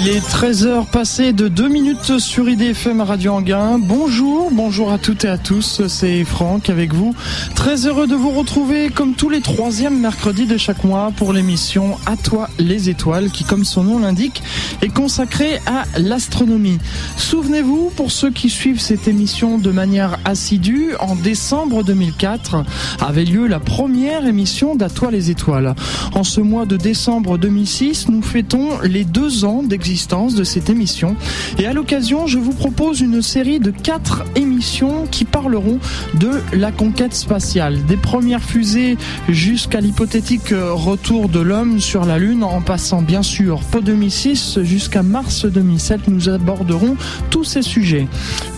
[0.00, 3.80] Il est 13h passé de 2 minutes sur IDFM Radio Anguin.
[3.80, 7.16] Bonjour, bonjour à toutes et à tous, c'est Franck avec vous.
[7.56, 11.96] Très heureux de vous retrouver comme tous les troisièmes mercredis de chaque mois pour l'émission
[12.06, 14.40] À toi les étoiles qui, comme son nom l'indique,
[14.82, 16.78] est consacrée à l'astronomie.
[17.16, 22.64] Souvenez-vous, pour ceux qui suivent cette émission de manière assidue, en décembre 2004
[23.00, 25.74] avait lieu la première émission d'À toi les étoiles.
[26.14, 31.16] En ce mois de décembre 2006, nous fêtons les deux ans d'existence de cette émission.
[31.58, 35.78] Et à l'occasion, je vous propose une série de quatre émissions qui parleront
[36.20, 37.86] de la conquête spatiale.
[37.86, 38.98] Des premières fusées
[39.30, 45.02] jusqu'à l'hypothétique retour de l'homme sur la Lune, en passant bien sûr pour 2006 jusqu'à
[45.02, 46.96] mars 2007, nous aborderons
[47.30, 48.08] tous ces sujets.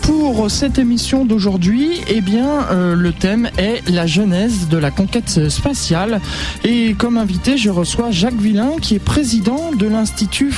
[0.01, 5.49] Pour cette émission d'aujourd'hui, eh bien, euh, le thème est la genèse de la conquête
[5.49, 6.19] spatiale.
[6.65, 10.51] Et comme invité, je reçois Jacques Villain, qui est président de l'Institut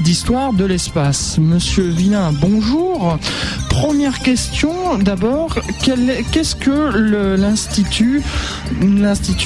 [0.00, 1.38] d'histoire de l'espace.
[1.38, 3.18] Monsieur Villain, bonjour.
[3.68, 6.96] Première question, d'abord, qu'est-ce que
[7.36, 8.22] l'Institut,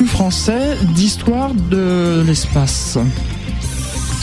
[0.06, 2.98] français d'histoire de l'espace?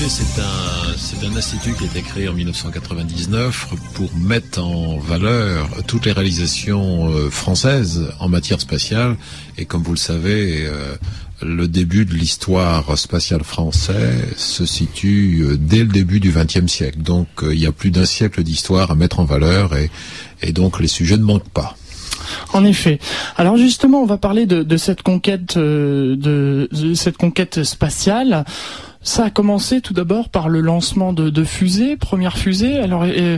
[0.05, 6.05] C'est un, un institut qui a été créé en 1999 pour mettre en valeur toutes
[6.05, 9.15] les réalisations euh, françaises en matière spatiale.
[9.57, 10.95] Et comme vous le savez, euh,
[11.43, 16.99] le début de l'histoire spatiale française se situe euh, dès le début du XXe siècle.
[16.99, 20.87] Donc il y a plus d'un siècle d'histoire à mettre en valeur et, donc les
[20.87, 21.75] sujets ne manquent pas.
[22.53, 22.99] En effet.
[23.37, 28.45] Alors justement, on va parler de, cette conquête, de, de, cette conquête spatiale.
[29.03, 32.79] Ça a commencé tout d'abord par le lancement de, fusées, première fusée.
[32.79, 33.37] Alors, euh,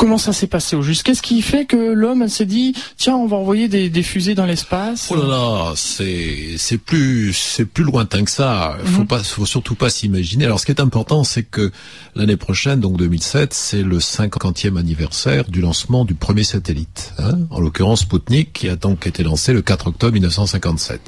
[0.00, 1.02] Comment ça s'est passé au juste?
[1.02, 5.08] Qu'est-ce qui fait que l'homme s'est dit tiens on va envoyer des, fusées dans l'espace?
[5.10, 8.78] Oh là là, c'est c'est plus c'est plus lointain que ça.
[8.82, 9.06] Faut mhm.
[9.06, 10.46] pas faut surtout pas s'imaginer.
[10.46, 11.70] Alors ce qui est important c'est que
[12.14, 17.12] l'année prochaine donc 2007 c'est le 50e anniversaire du lancement du premier satellite.
[17.18, 21.02] Hein en l'occurrence Sputnik qui a donc été lancé le 4 octobre 1957.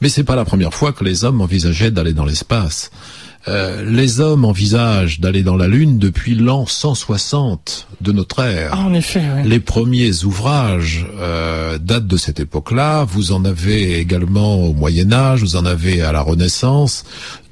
[0.00, 2.90] Mais c'est pas la première fois que les hommes envisageaient d'aller dans l'espace.
[3.48, 8.70] Euh, les hommes envisagent d'aller dans la Lune depuis l'an 160 de notre ère.
[8.72, 13.04] Ah, en effet, Les premiers ouvrages euh, datent de cette époque-là.
[13.04, 17.04] Vous en avez également au Moyen Âge, vous en avez à la Renaissance.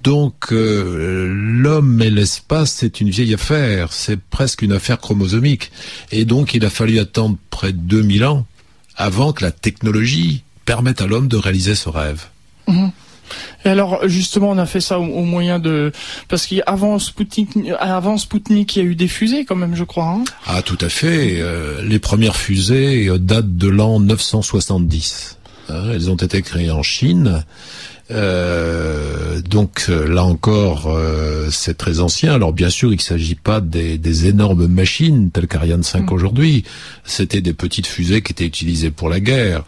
[0.02, 5.70] Donc euh, l'homme et l'espace, c'est une vieille affaire, c'est presque une affaire chromosomique.
[6.10, 8.46] Et donc il a fallu attendre près de 2000 ans
[8.96, 12.24] avant que la technologie permette à l'homme de réaliser ce rêve.
[12.66, 12.90] Mhm.
[13.64, 15.92] Et alors justement, on a fait ça au, moyen de
[16.28, 20.06] parce qu'avant Sputnik, avant Sputnik, il y a eu des fusées quand même, je crois.
[20.06, 21.40] Hein ah, tout à fait.
[21.40, 25.38] Euh, les premières fusées euh, datent de l'an 970.
[25.70, 27.44] Hein, elles ont été créées en Chine.
[28.10, 30.96] Euh, donc là encore,
[31.50, 32.34] c'est très ancien.
[32.34, 36.12] Alors bien sûr, il ne s'agit pas des, énormes machines telles qu'Ariane 5 mm.
[36.12, 36.64] aujourd'hui.
[37.04, 39.64] C'était des petites fusées qui étaient utilisées pour la guerre.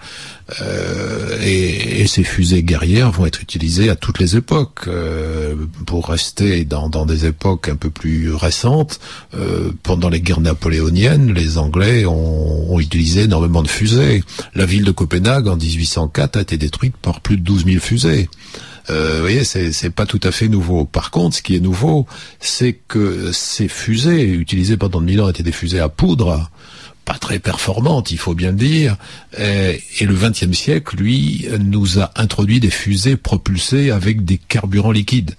[0.62, 4.84] Euh, et, et, ces fusées guerrières vont être utilisées à toutes les époques.
[4.86, 9.00] Euh, pour rester dans, dans, des époques un peu plus récentes,
[9.34, 14.22] euh, pendant les guerres napoléoniennes, les Anglais ont, ont, utilisé énormément de fusées.
[14.54, 18.25] La ville de Copenhague en 1804 a été détruite par plus de 12 000 fusées.
[18.90, 20.84] Euh, vous voyez, c'est pas tout à fait nouveau.
[20.84, 22.06] Par contre, ce qui est nouveau,
[22.40, 26.50] c'est que ces fusées utilisées pendant mille ans étaient des fusées à poudre
[27.06, 28.96] pas très performante, il faut bien le dire.
[29.38, 35.36] Et, le XXe siècle, lui, nous a introduit des fusées propulsées avec des carburants liquides.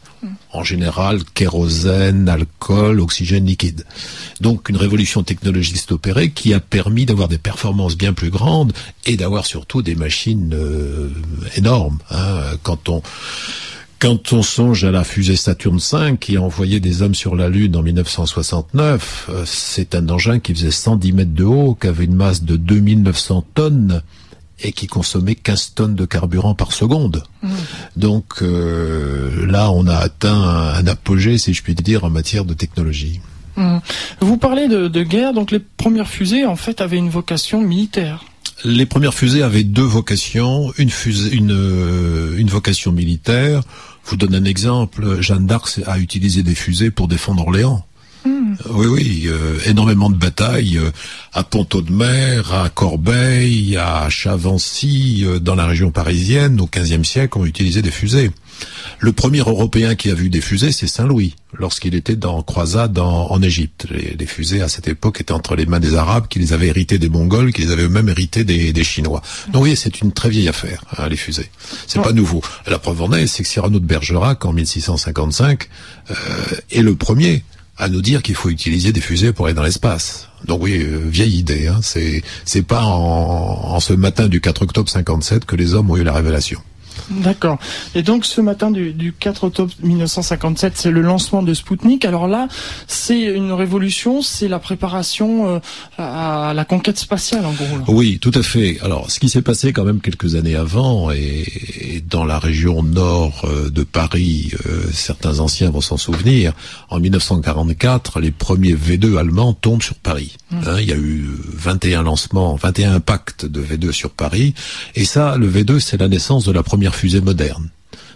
[0.54, 3.86] En général, kérosène, alcool, oxygène liquide.
[4.42, 8.74] Donc une révolution technologique opérée qui a permis d'avoir des performances bien plus grandes
[9.06, 11.10] et d'avoir surtout des machines euh,
[11.58, 12.00] énormes.
[12.10, 12.40] Hein.
[12.64, 13.04] Quand on
[14.00, 17.50] quand on songe à la fusée Saturne V qui a envoyé des hommes sur la
[17.50, 22.06] Lune en 1969, euh, c'est un engin qui faisait 110 mètres de haut, qui avait
[22.06, 24.02] une masse de 2900 tonnes
[24.62, 27.24] et qui consommait 15 tonnes de carburant par seconde.
[27.42, 27.50] Mmh.
[27.96, 32.54] Donc euh, là, on a atteint un, apogée, si je puis dire, en matière de
[32.54, 33.20] technologie.
[33.56, 33.78] Mmh.
[34.22, 38.26] Vous parlez de, de guerre, donc les premières fusées, en fait, avaient une vocation militaire
[38.64, 43.62] les premières fusées avaient deux vocations, une, fusée, une, euh, une vocation militaire.
[44.06, 45.22] Je vous donne un exemple.
[45.22, 47.86] Jeanne d'Arc a utilisé des fusées pour défendre Orléans.
[48.26, 48.56] Hmm.
[48.72, 50.90] Oui, oui, euh, énormément de batailles euh,
[51.34, 57.38] à Ponto de Mer, à Corbeil, à Chavancy, dans la région parisienne, au XVe siècle,
[57.38, 58.32] ont utilisé des fusées.
[59.00, 63.42] Le premier Européen qui a vu des fusées, c'est Saint-Louis, lorsqu'il était dans croisade en,
[63.42, 63.86] Égypte.
[63.92, 66.98] Les, fusées, à cette époque, étaient entre les mains des Arabes, qui les avaient héritées
[66.98, 69.22] des Mongols, qui les avaient eux-mêmes héritées des, Chinois.
[69.48, 71.52] Donc, voyez, c'est une très vieille affaire, hein, les fusées.
[71.86, 72.42] C'est pas nouveau.
[72.66, 75.70] La preuve en est, c'est que Cyrano de Bergerac, en 1655,
[76.10, 76.16] euh,
[76.72, 77.44] est le premier
[77.78, 80.30] à nous dire qu'il faut utiliser des fusées pour aller dans l'espace.
[80.46, 81.68] Donc oui, euh, vieille idée.
[81.68, 81.80] Hein.
[81.84, 85.98] C'est c'est pas en, en, ce matin du 4 octobre 57 que les hommes ont
[85.98, 86.60] eu la révélation.
[87.10, 87.58] D'accord.
[87.96, 92.06] Et donc ce matin du, du 4 octobre 1957, c'est le lancement de Spoutnik.
[92.06, 92.48] Alors là,
[92.88, 95.60] c'est une révolution, c'est la préparation euh,
[95.98, 97.66] à la conquête spatiale en gros.
[97.88, 98.78] Oui, tout à fait.
[98.82, 101.46] Alors ce qui s'est passé quand même quelques années avant et,
[102.10, 106.54] dans la région nord euh, de Paris, euh, certains anciens vont s'en souvenir,
[106.90, 110.36] en 1944, les premiers V2 allemands tombent sur Paris.
[110.52, 110.58] Mmh.
[110.66, 114.54] Hein, il y a eu 21 lancements, 21 impacts de V2 sur Paris.
[114.96, 117.70] Et ça, le V2, c'est la naissance de la première fusée moderne.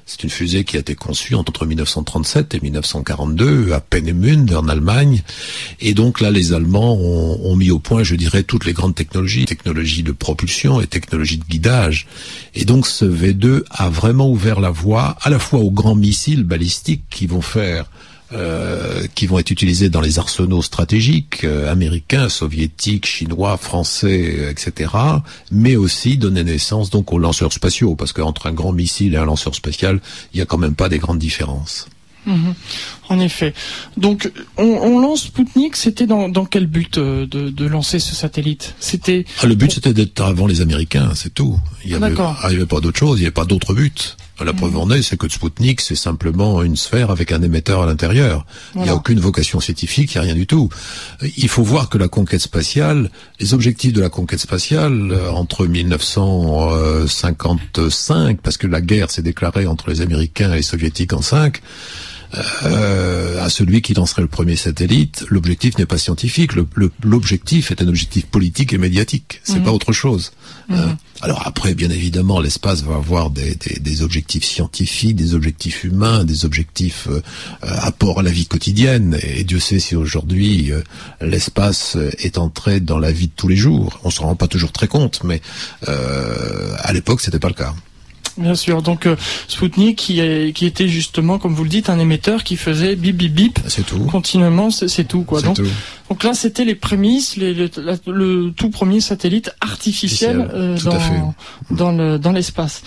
[0.06, 5.22] C'est une fusée qui a été conçue entre 1937 et 1942 à Peenemünde en Allemagne.
[5.80, 9.46] Et donc là, les Allemands ont, mis au point, je dirais, toutes les grandes technologies,
[9.46, 12.08] technologies de propulsion et technologies de guidage.
[12.56, 16.44] Et donc ce V2 a vraiment ouvert la voie à la fois aux grands missiles
[16.44, 17.86] balistiques qui vont faire
[18.34, 24.92] euh, qui vont être utilisés dans les arsenaux stratégiques euh, américains, soviétiques, chinois, français, etc.
[25.52, 29.26] Mais aussi donner naissance donc aux lanceurs spatiaux, parce qu'entre un grand missile et un
[29.26, 30.00] lanceur spatial,
[30.34, 31.88] il n'y a quand même pas des grandes différences.
[32.26, 32.54] Mhm.
[33.10, 33.54] En effet.
[33.98, 35.76] Donc, on, lance Sputnik.
[35.76, 38.76] C'était dans, quel but euh, de, lancer ce satellite?
[38.80, 41.60] C'était ah, le but, c'était d'être avant les Américains, c'est tout.
[41.84, 43.18] Il n'y avait, ah, avait, pas d'autre chose.
[43.20, 44.18] Il n'y avait pas d'autre but.
[44.44, 47.86] La preuve en est, c'est que Sputnik, c'est simplement une sphère avec un émetteur à
[47.86, 48.46] l'intérieur.
[48.76, 50.70] Il n'y a aucune vocation scientifique, il n'y a rien du tout.
[51.38, 53.10] Il faut voir que la conquête spatiale,
[53.40, 59.68] les objectifs de la conquête spatiale euh, entre 1955, parce que la guerre s'est déclarée
[59.68, 61.62] entre les Américains et les Soviétiques en 5,
[62.64, 66.52] euh, à celui qui lancerait le premier satellite, l'objectif n'est pas scientifique.
[67.04, 69.42] L'objectif est un objectif politique et médiatique.
[69.44, 69.64] C'est mhm.
[69.64, 70.32] pas autre chose.
[70.70, 70.78] Mhm.
[70.78, 70.88] Euh,
[71.22, 76.24] alors après, bien évidemment, l'espace va avoir des, des, des, objectifs scientifiques, des objectifs humains,
[76.24, 77.22] des objectifs euh,
[77.62, 79.18] apport à la vie quotidienne.
[79.22, 80.82] Et, Dieu sait si aujourd'hui euh,
[81.22, 84.00] l'espace est entré dans la vie de tous les jours.
[84.04, 85.42] On se rend pas toujours très compte, mais
[85.88, 87.74] euh, à l'époque, c'était pas le cas.
[88.38, 88.82] Bien sûr.
[88.82, 89.16] Donc euh,
[89.48, 93.34] Sputnik qui, qui était justement, comme vous le dites, un émetteur qui faisait bip bip
[93.34, 93.60] bip.
[93.68, 94.00] C'est tout.
[94.06, 95.42] Continuellement, c'est tout quoi.
[95.42, 95.58] Donc,
[96.12, 100.78] donc là, c'était les prémices, les, le, tout premier satellite artificiel euh,
[101.70, 102.84] dans, dans, dans l'espace.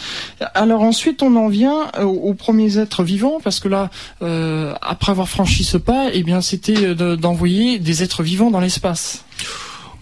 [0.52, 3.88] Alors ensuite, on en vient euh, aux, premiers êtres vivants parce que là,
[4.20, 9.24] euh, après avoir franchi ce pas, eh bien, c'était d'envoyer des êtres vivants dans l'espace.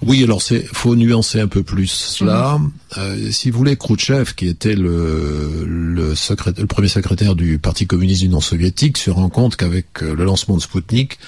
[0.05, 2.59] Oui, alors c'est faut nuancer un peu plus cela.
[2.59, 2.71] Mhm.
[2.99, 8.23] Euh, si vous voulez, Khrouchtchev, qui était le le, le premier secrétaire du Parti communiste
[8.23, 11.19] d'Union soviétique, se rend compte qu'avec euh, le lancement de Sputnik,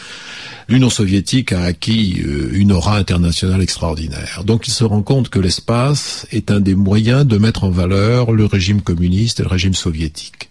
[0.69, 4.43] l'Union soviétique a acquis euh, une aura internationale extraordinaire.
[4.45, 8.33] Donc il se rend compte que l'espace est un des moyens de mettre en valeur
[8.33, 10.49] le régime communiste et le régime soviétique.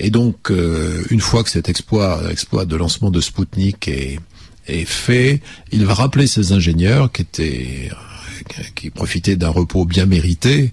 [0.00, 0.50] Et donc,
[1.10, 4.18] une fois que cet exploit, exploit de lancement de Sputnik est
[4.66, 5.40] est fait,
[5.72, 7.90] il va rappeler ses ingénieurs qui étaient
[8.74, 10.72] qui profitaient d'un repos bien mérité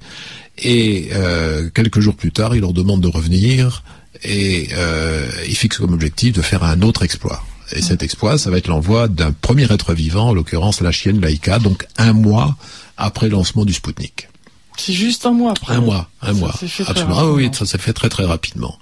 [0.57, 3.83] et euh, quelques jours plus tard, il leur demande de revenir
[4.23, 7.43] et euh, il fixe comme objectif de faire un autre exploit.
[7.73, 11.21] Et cet exploit, ça va être l'envoi d'un premier être vivant, en l'occurrence la chienne
[11.21, 12.57] Laika, donc un mois
[12.97, 14.27] après le lancement du Spoutnik.
[14.83, 15.75] C'est juste un mois après.
[15.75, 16.51] Un mois, un mois.
[16.51, 17.15] Absolument.
[17.15, 18.79] Ah oui, ça s'est fait très très rapidement.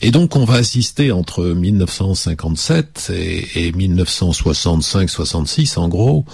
[0.00, 6.24] Et donc on va assister entre 1957 et, et 1965-66 en gros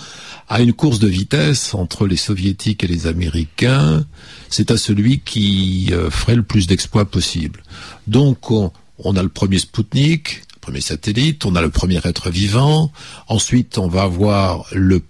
[0.49, 4.05] à une course de vitesse entre les soviétiques et les américains.
[4.49, 7.65] C'est à celui qui euh, ferait le plus d'exploits possible.
[8.07, 12.93] Donc on, on a le premier Sputnik, premier satellite, on a le premier être vivant,
[13.27, 15.03] ensuite on va avoir le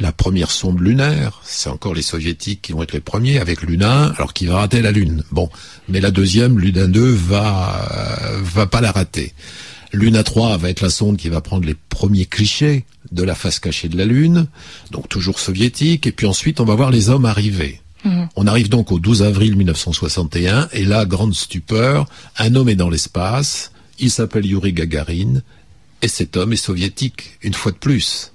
[0.00, 4.12] la première sonde lunaire, c'est encore les soviétiques qui vont être les premiers avec Luna
[4.16, 5.22] alors qu'il va rater la Lune.
[5.30, 5.50] Bon,
[5.88, 7.88] mais la deuxième, Luna 2, va,
[8.42, 9.34] va pas la rater.
[9.92, 13.60] Luna 3 va être la sonde qui va prendre les premiers clichés de la face
[13.60, 14.48] cachée de la Lune,
[14.90, 17.80] donc toujours soviétique, et puis ensuite on va voir les hommes arriver.
[18.04, 18.28] Mhm.
[18.34, 22.90] On arrive donc au 12 avril 1961, et là, grande stupeur, un homme est dans
[22.90, 25.42] l'espace, il s'appelle Yuri Gagarin,
[26.02, 28.32] et cet homme est soviétique, une fois de plus.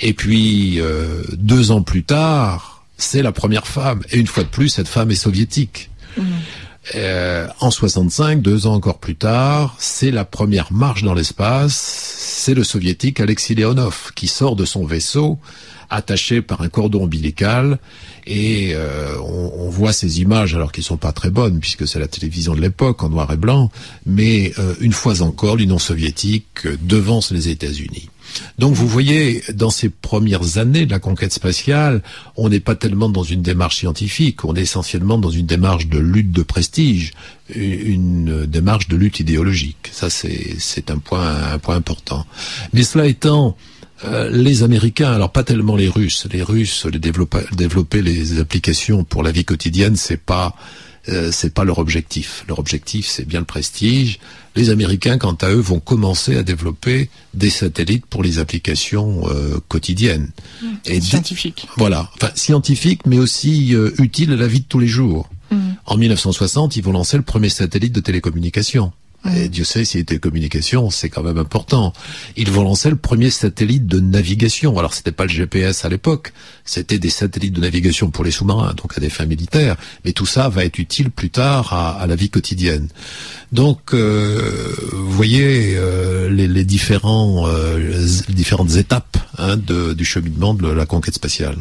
[0.00, 4.48] Et puis, euh, deux ans plus tard, c'est la première femme, et une fois de
[4.48, 5.90] plus, cette femme est soviétique.
[6.16, 6.22] Mmh.
[6.94, 12.54] Euh, en 65, deux ans encore plus tard, c'est la première marche dans l'espace, c'est
[12.54, 15.38] le soviétique Alexei Leonov qui sort de son vaisseau
[15.90, 17.78] attaché par un cordon ombilical
[18.26, 22.08] et euh, on, voit ces images alors qu'ils sont pas très bonnes puisque c'est la
[22.08, 23.70] télévision de l'époque en noir et blanc,
[24.04, 28.08] mais euh, une fois encore l'Union soviétique devance les États-Unis.
[28.58, 32.02] Donc vous voyez, dans ces premières années de la conquête spatiale,
[32.36, 35.98] on n'est pas tellement dans une démarche scientifique, on est essentiellement dans une démarche de
[35.98, 37.12] lutte de prestige,
[37.54, 39.90] une démarche de lutte idéologique.
[39.92, 42.26] Ça, c'est un point, un point important.
[42.72, 43.56] Mais cela étant,
[44.04, 46.26] euh, les Américains, alors pas tellement les Russes.
[46.30, 50.54] Les Russes, les développer, développer les applications pour la vie quotidienne, c'est pas
[51.08, 52.44] euh, c'est pas leur objectif.
[52.48, 54.18] Leur objectif, c'est bien le prestige.
[54.56, 59.60] Les Américains, quant à eux, vont commencer à développer des satellites pour les applications euh,
[59.68, 60.30] quotidiennes.
[60.60, 60.66] Mmh.
[60.86, 61.68] Et scientifiques.
[61.76, 65.30] Voilà, enfin scientifiques, mais aussi utiles à la vie de tous les jours.
[65.52, 65.56] Mmh.
[65.86, 68.92] En 1960, ils vont lancer le premier satellite de télécommunication.
[69.34, 71.92] Et Dieu sait si les télécommunications, c'est quand même important.
[72.36, 74.78] Ils vont lancer le premier satellite de navigation.
[74.78, 76.32] Alors c'était pas le GPS à l'époque,
[76.64, 79.76] c'était des satellites de navigation pour les sous-marins, donc à des fins militaires.
[80.04, 82.88] Mais tout ça va être utile plus tard à, la vie quotidienne.
[83.52, 90.54] Donc, euh, vous voyez euh, les, les, différents, euh, différentes étapes hein, de, du cheminement
[90.54, 91.56] de la conquête spatiale.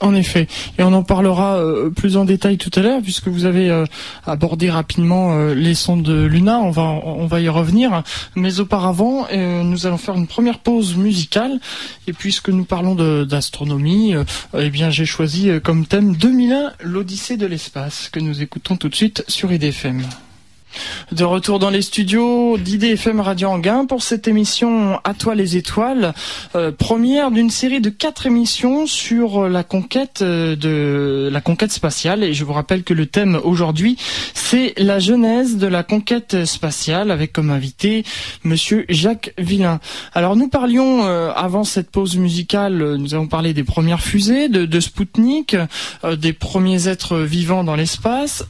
[0.00, 0.46] En effet,
[0.78, 3.84] et on en parlera euh, plus en détail tout à l'heure, puisque vous avez euh,
[4.26, 6.60] abordé rapidement euh, les sondes de Luna.
[6.60, 8.04] On va on va y revenir,
[8.36, 11.58] mais auparavant, nous allons faire une première pause musicale.
[12.06, 14.14] Et puisque nous parlons d'astronomie,
[14.56, 18.94] eh bien j'ai choisi comme thème 2001 l'Odyssée de l'espace que nous écoutons tout de
[18.94, 20.02] suite sur IDFM.
[21.12, 26.12] De retour dans les studios d'IDFM Radio Anguin pour cette émission À toi les étoiles,
[26.54, 32.22] euh, première d'une série de quatre émissions sur la conquête euh, de la conquête spatiale.
[32.22, 33.96] Et je vous rappelle que le thème aujourd'hui,
[34.34, 38.04] c'est la genèse de la conquête spatiale avec comme invité
[38.44, 39.80] Monsieur Jacques Villain.
[40.14, 44.66] Alors nous parlions euh, avant cette pause musicale, nous avons parlé des premières fusées de,
[44.66, 45.56] de Spoutnik,
[46.18, 48.44] des premiers êtres vivants dans l'espace.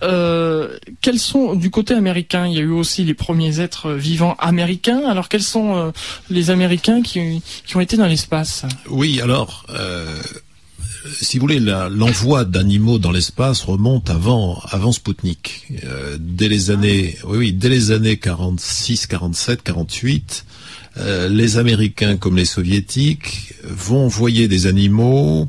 [1.00, 5.02] quels sont du côté américain il y a eu aussi les premiers êtres vivants américains.
[5.06, 5.90] Alors quels sont euh,
[6.30, 7.42] les Américains qui,
[7.74, 8.64] ont été dans l'espace?
[8.88, 10.20] Oui, alors euh,
[11.20, 15.68] si vous voulez, l'envoi d'animaux dans l'espace remonte avant, avant Spoutnik.
[15.84, 20.44] Euh, dès les années, oui, oui, dès les années 46, 47, 48,
[21.30, 25.46] les Américains comme les Soviétiques vont envoyer des animaux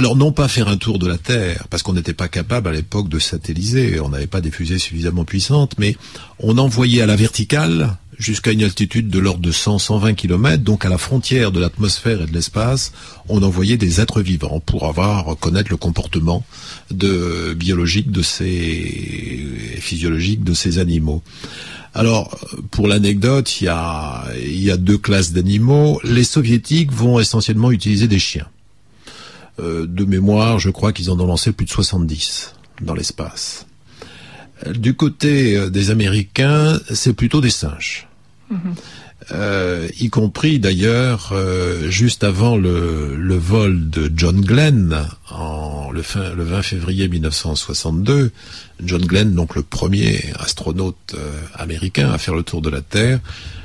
[0.00, 2.72] alors non pas faire un tour de la Terre, parce qu'on n'était pas capable à
[2.72, 5.94] l'époque de satelliser, on n'avait pas des fusées suffisamment puissantes, mais
[6.38, 10.88] on envoyait à la verticale jusqu'à une altitude de l'ordre de 100-120 km, donc à
[10.88, 12.92] la frontière de l'atmosphère et de l'espace,
[13.28, 16.46] on envoyait des êtres vivants pour avoir connaître le comportement
[16.90, 21.22] de, biologique de ces physiologique de ces animaux.
[21.92, 22.38] Alors,
[22.70, 26.00] pour l'anecdote, il y a, il y a deux classes d'animaux.
[26.04, 28.46] Les soviétiques vont essentiellement utiliser des chiens.
[29.60, 33.66] Euh, de mémoire, je crois qu'ils en ont lancé plus de 70 dans l'espace.
[34.74, 38.08] Du côté euh, des Américains, c'est plutôt des singes.
[38.50, 38.74] Mhm.
[39.32, 41.34] Euh, y compris d'ailleurs
[41.88, 46.02] juste avant le, vol de John Glenn en le,
[46.34, 48.32] le 20 février 1962.
[48.82, 51.14] John Glenn, donc le premier astronaute
[51.54, 53.20] américain à faire le tour de la Terre,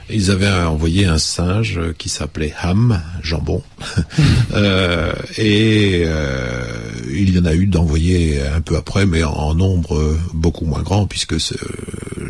[0.10, 3.64] ils avaient envoyé un singe qui s'appelait Ham, jambon,
[4.54, 6.64] euh, et euh,
[7.10, 11.08] il y en a eu d'envoyer un peu après, mais en, nombre beaucoup moins grand,
[11.08, 11.36] puisque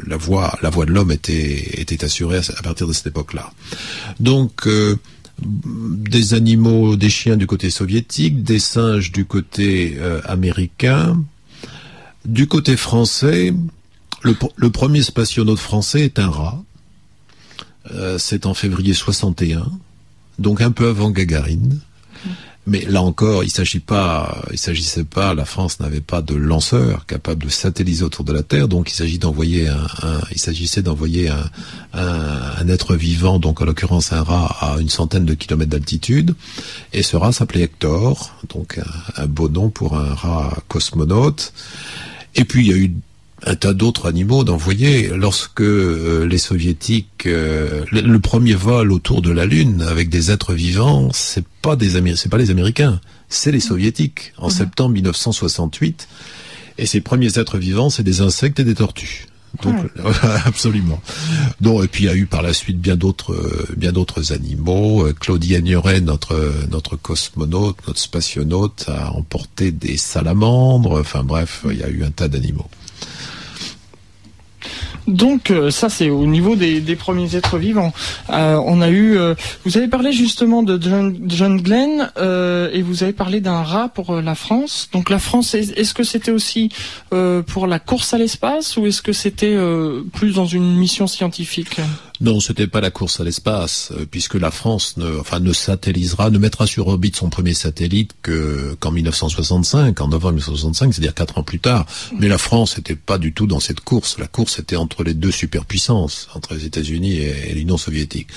[0.08, 3.52] la voix, la voix de l'homme était, était assurée à, partir de cette époque-là.
[4.20, 4.98] Donc euh,
[5.42, 11.22] des animaux, des chiens du côté soviétique, des singes du côté américain,
[12.24, 13.54] du côté français.
[14.22, 16.64] Le, le premier spationaute français est un rat
[17.94, 19.70] euh, c'est en février 61,
[20.40, 21.80] donc un peu avant Gagarine.
[22.68, 27.06] Mais là encore, il s'agit pas, il s'agissait pas, la France n'avait pas de lanceur
[27.06, 29.86] capable de satelliser autour de la Terre, donc il s'agit d'envoyer un,
[30.32, 31.48] il s'agissait d'envoyer un,
[31.94, 36.34] un, être vivant, donc en l'occurrence un rat à une centaine de kilomètres d'altitude,
[36.92, 41.54] et ce rat s'appelait Hector, donc un, un, beau nom pour un rat cosmonaute.
[42.34, 42.96] Et puis il y a eu
[43.46, 45.10] un tas d'autres animaux d'envoyer.
[45.10, 50.54] Lorsque euh, les soviétiques, euh, le, premier vol autour de la Lune avec des êtres
[50.54, 53.00] vivants, c'est pas des c'est pas les Américains,
[53.30, 54.52] c'est les soviétiques en mhm.
[54.52, 56.08] septembre 1968.
[56.78, 59.28] Et ces premiers êtres vivants, c'est des insectes et des tortues.
[59.64, 59.78] Donc
[60.46, 61.00] absolument.
[61.62, 64.34] Donc et puis il y a eu par la suite bien d'autres euh, bien d'autres
[64.34, 65.08] animaux.
[65.20, 66.36] Claudie Agnoret, notre
[66.72, 71.00] notre cosmonaute, notre spationaute, a emporté des salamandres.
[71.00, 72.68] Enfin bref, il y a eu un tas d'animaux.
[75.08, 77.94] Donc euh, ça c'est au niveau des, premiers êtres vivants.
[78.30, 79.36] Euh, on a eu, euh,
[79.66, 82.12] vous avez parlé justement de John, Glenn
[82.74, 84.90] et vous avez parlé d'un rat pour la France.
[84.94, 86.70] Donc la France, est-ce que c'était aussi
[87.10, 89.58] pour la course à l'espace ou est-ce que c'était
[90.14, 91.80] plus dans une mission scientifique?
[92.22, 96.30] Non, c'était pas la course à l'espace, euh, puisque la France ne, enfin, ne satellisera,
[96.30, 101.38] ne mettra sur orbite son premier satellite que qu'en 1965, en novembre 1965, c'est-à-dire quatre
[101.38, 101.86] ans plus tard.
[102.18, 104.18] Mais la France n'était pas du tout dans cette course.
[104.18, 108.28] La course était entre les deux superpuissances, entre les États-Unis et, l'Union soviétique.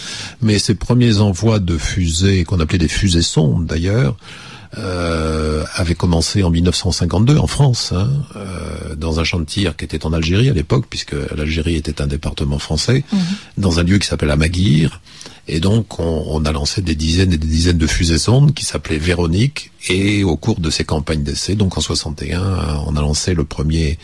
[0.43, 4.17] Mais ces premiers envois de fusées, qu'on appelait des fusées sondes d'ailleurs,
[4.77, 9.85] euh, avait commencé en 1952 en France, hein, euh, dans un champ de tir qui
[9.85, 13.21] était en Algérie à l'époque, puisque l'Algérie était un département français, mhm.
[13.57, 15.01] dans un lieu qui s'appelle Amaguir.
[15.51, 18.67] Et donc, on, on, a lancé des dizaines et des dizaines de fusées sondes qui
[18.67, 19.71] s'appelaient Véronique.
[19.89, 23.99] Et au cours de ces campagnes d'essai, donc en 61, on a lancé le premier,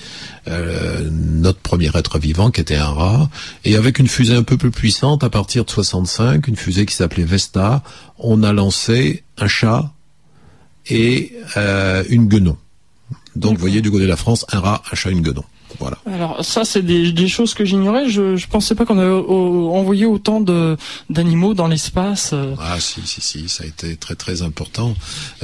[0.49, 3.29] euh, notre premier être vivant qui était un rat.
[3.67, 6.95] Et avec une fusée un peu plus puissante, à partir de 65, une fusée qui
[6.95, 7.83] s'appelait Vesta,
[8.19, 9.94] on a lancé un chat
[10.89, 12.57] et euh, une guenon.
[13.37, 15.45] Donc, vous voyez, du côté de la France, un rat, un chat, une guenon.
[15.81, 15.99] Voilà.
[16.07, 18.09] Alors ça, c'est des, des, choses que j'ignorais.
[18.09, 20.77] Je, je pensais pas qu'on avait envoyé autant de
[21.11, 22.31] d'animaux dans l'espace.
[22.33, 22.55] Euh.
[22.61, 24.95] Ah si, si, si, ça a été très très important.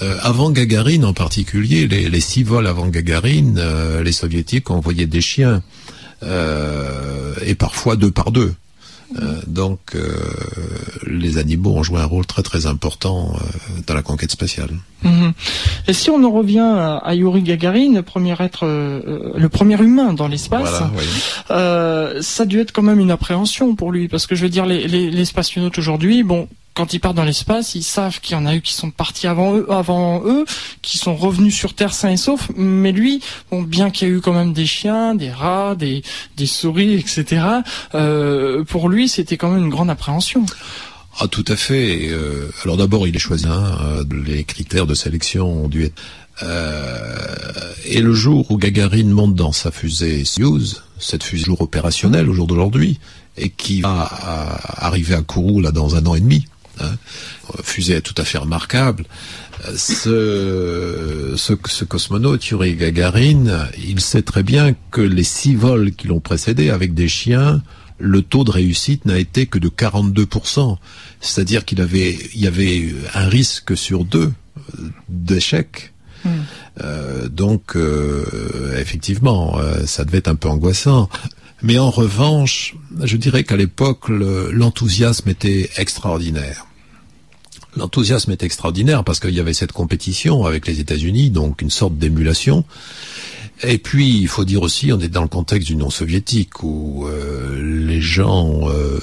[0.03, 5.07] Euh, avant Gagarine en particulier, les, les six vols avant Gagarine, euh, les soviétiques envoyaient
[5.07, 5.63] des chiens.
[6.23, 8.55] Euh, et parfois deux par deux.
[9.19, 10.09] Euh, donc, euh,
[11.07, 14.71] les animaux ont joué un rôle très très important euh, dans la conquête spatiale.
[15.03, 15.33] Mhm.
[15.89, 16.59] Et si on en revient
[17.03, 20.83] à, Yuri Gagarin, le premier être, le premier humain dans l'espace,
[21.49, 24.67] ça a dû être quand même une appréhension pour lui, parce que je veux dire,
[24.67, 28.39] les, les, les spationautes aujourd'hui, bon, quand ils partent dans l'espace, ils savent qu'il y
[28.39, 30.45] en a eu qui sont partis avant eux, avant eux,
[30.83, 32.51] qui sont revenus sur Terre sains et saufs.
[32.57, 36.03] Mais lui, bon, bien qu'il y ait eu quand même des chiens, des rats, des,
[36.37, 37.45] des souris, etc.
[37.95, 40.47] Euh, pour lui, c'était quand même une grande appréhension.
[41.19, 42.09] Ah, tout à fait.
[42.09, 43.47] Euh, alors d'abord, il est choisi.
[43.47, 46.01] Hein, les critères de sélection ont dû être.
[46.43, 47.19] Euh,
[47.85, 52.33] et le jour où Gagarine monte dans sa fusée Soyuz, cette fusée jour opérationnelle au
[52.33, 52.99] jour d'aujourd'hui,
[53.37, 54.09] et qui va
[54.79, 56.47] arriver à Kourou là dans un an et demi,
[56.83, 56.97] Hein.
[57.63, 59.05] Fusée tout à fait remarquable.
[59.77, 66.09] Ce, ce, ce, cosmonaute, Yuri Gagarin, il sait très bien que les six vols qui
[66.09, 67.63] l'ont précédé avec des chiens,
[67.99, 70.79] le taux de réussite n'a été que de 42%.
[71.21, 74.33] C'est-à-dire qu'il avait, il y avait un risque sur deux
[75.09, 75.93] d'échec.
[76.25, 76.29] Hmm.
[76.83, 81.09] Euh, donc, euh, effectivement, euh, ça devait être un peu angoissant.
[81.63, 86.67] Mais en revanche, je dirais qu'à l'époque, l'enthousiasme était extraordinaire.
[87.77, 91.97] L'enthousiasme est extraordinaire parce qu'il y avait cette compétition avec les États-Unis, donc une sorte
[91.97, 92.65] d'émulation.
[93.63, 97.07] Et puis, il faut dire aussi, on est dans le contexte du non soviétique où
[97.07, 98.99] euh, les gens euh,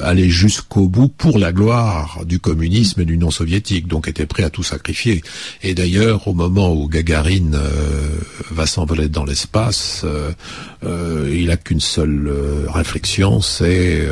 [0.00, 4.44] allaient jusqu'au bout pour la gloire du communisme et du non soviétique, donc étaient prêts
[4.44, 5.22] à tout sacrifier.
[5.62, 8.08] Et d'ailleurs, au moment où Gagarine euh,
[8.50, 10.04] va s'envoler dans l'espace,
[11.30, 12.32] il a qu'une seule
[12.68, 14.06] réflexion, c'est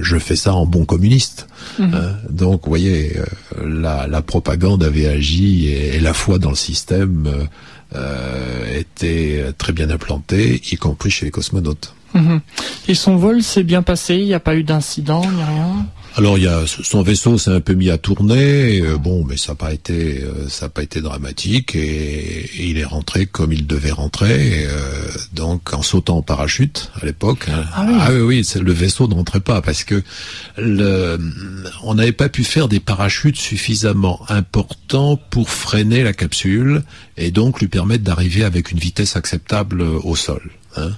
[0.00, 1.48] je fais ça en bon communiste.
[1.78, 1.94] Mhm.
[1.94, 2.16] Hein.
[2.28, 3.16] donc, vous voyez,
[3.64, 7.44] la, la, propagande avait agi et, et, la foi dans le système euh,
[8.74, 11.94] était très bien implanté, y compris chez les cosmonautes.
[12.14, 12.40] Mhm.
[12.88, 16.38] Et son vol s'est bien passé, il n'y a pas eu d'incident, ni rien alors
[16.38, 19.52] il y a son vaisseau s'est un peu mis à tourner, euh, bon, mais ça
[19.52, 23.66] n'a pas été euh, ça a pas été dramatique et, il est rentré comme il
[23.66, 27.48] devait rentrer, euh, donc en sautant en parachute à l'époque.
[27.48, 27.64] Hein.
[27.74, 30.04] Ah oui, ah oui, le vaisseau ne rentrait pas parce que
[30.56, 31.18] le,
[31.82, 36.84] on n'avait pas pu faire des parachutes suffisamment importants pour freiner la capsule
[37.16, 40.42] et donc lui permettre d'arriver avec une vitesse acceptable au sol.
[40.76, 40.92] Hein.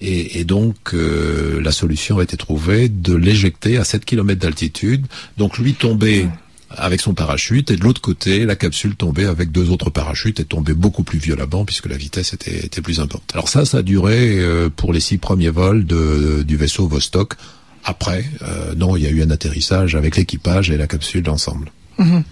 [0.00, 5.06] Et, donc euh, la solution a été trouvée de l'éjecter à 7 km d'altitude.
[5.38, 6.28] Donc lui tombait
[6.70, 10.44] avec son parachute et de l'autre côté la capsule tombait avec deux autres parachutes et
[10.44, 13.30] tombait beaucoup plus violemment puisque la vitesse était, était plus importante.
[13.32, 17.34] Alors ça, ça a duré euh, pour les six premiers vols de, du vaisseau Vostok.
[17.84, 21.70] Après, euh, non, il y a eu un atterrissage avec l'équipage et la capsule ensemble.
[21.98, 22.24] Mhm.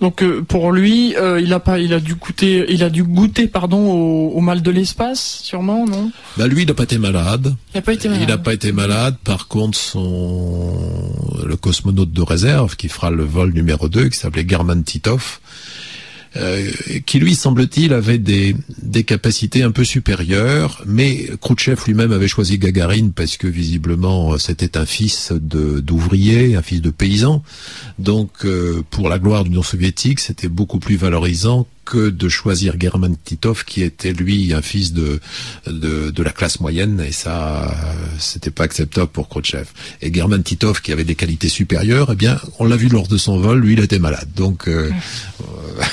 [0.00, 3.04] Donc euh, pour lui, euh, il a pas, il a dû goûter, il a dû
[3.04, 6.10] goûter pardon au, mal de l'espace, sûrement, non?
[6.36, 7.54] Bah lui, il n'a pas été malade.
[7.74, 8.22] Il n'a pas été malade.
[8.22, 9.16] Il n'a pas été malade.
[9.24, 10.72] Par contre, son
[11.44, 15.40] le cosmonaute de réserve qui fera le vol numéro 2, qui s'appelait German Titov,
[16.36, 16.70] euh,
[17.06, 22.58] qui lui, semble-t-il, avait des, des capacités un peu supérieures, mais Khrouchtchev lui-même avait choisi
[22.58, 27.42] Gagarine parce que visiblement c'était un fils d'ouvrier, un fils de paysan.
[27.98, 32.74] Donc euh, pour la gloire de l'Union soviétique, c'était beaucoup plus valorisant que de choisir
[32.78, 35.20] German Titov qui était lui un fils de
[35.66, 37.74] de, de la classe moyenne et ça
[38.18, 39.66] c'était pas acceptable pour Khrouchtchev.
[40.02, 43.16] Et German Titov qui avait des qualités supérieures, eh bien on l'a vu lors de
[43.16, 44.28] son vol, lui il était malade.
[44.34, 44.90] Donc euh,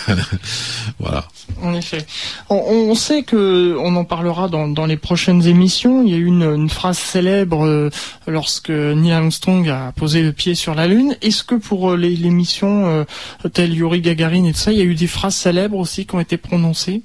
[0.99, 1.27] voilà.
[1.61, 2.05] En effet.
[2.49, 6.03] On, sait que, on en parlera dans, les prochaines émissions.
[6.03, 7.89] Il y a eu une, phrase célèbre euh,
[8.27, 11.15] lorsque Neil Armstrong a posé le pied sur la Lune.
[11.21, 13.05] Est-ce que pour les, les missions
[13.53, 16.15] telles Yuri Gagarin et tout ça, il y a eu des phrases célèbres aussi qui
[16.15, 17.03] ont été prononcées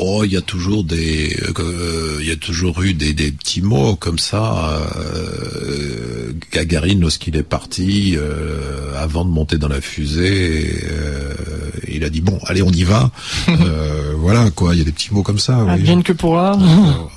[0.00, 3.62] Oh, il y a toujours des, euh, il y a toujours eu des, des petits
[3.62, 4.86] mots comme ça.
[4.96, 10.84] Euh, Gagarine, lorsqu'il est parti, euh, avant de monter dans la fusée,
[11.88, 13.10] il a dit bon, allez, on y va.
[14.18, 15.68] voilà quoi, il y a des petits mots comme ça.
[15.68, 16.56] Advienne que pourra.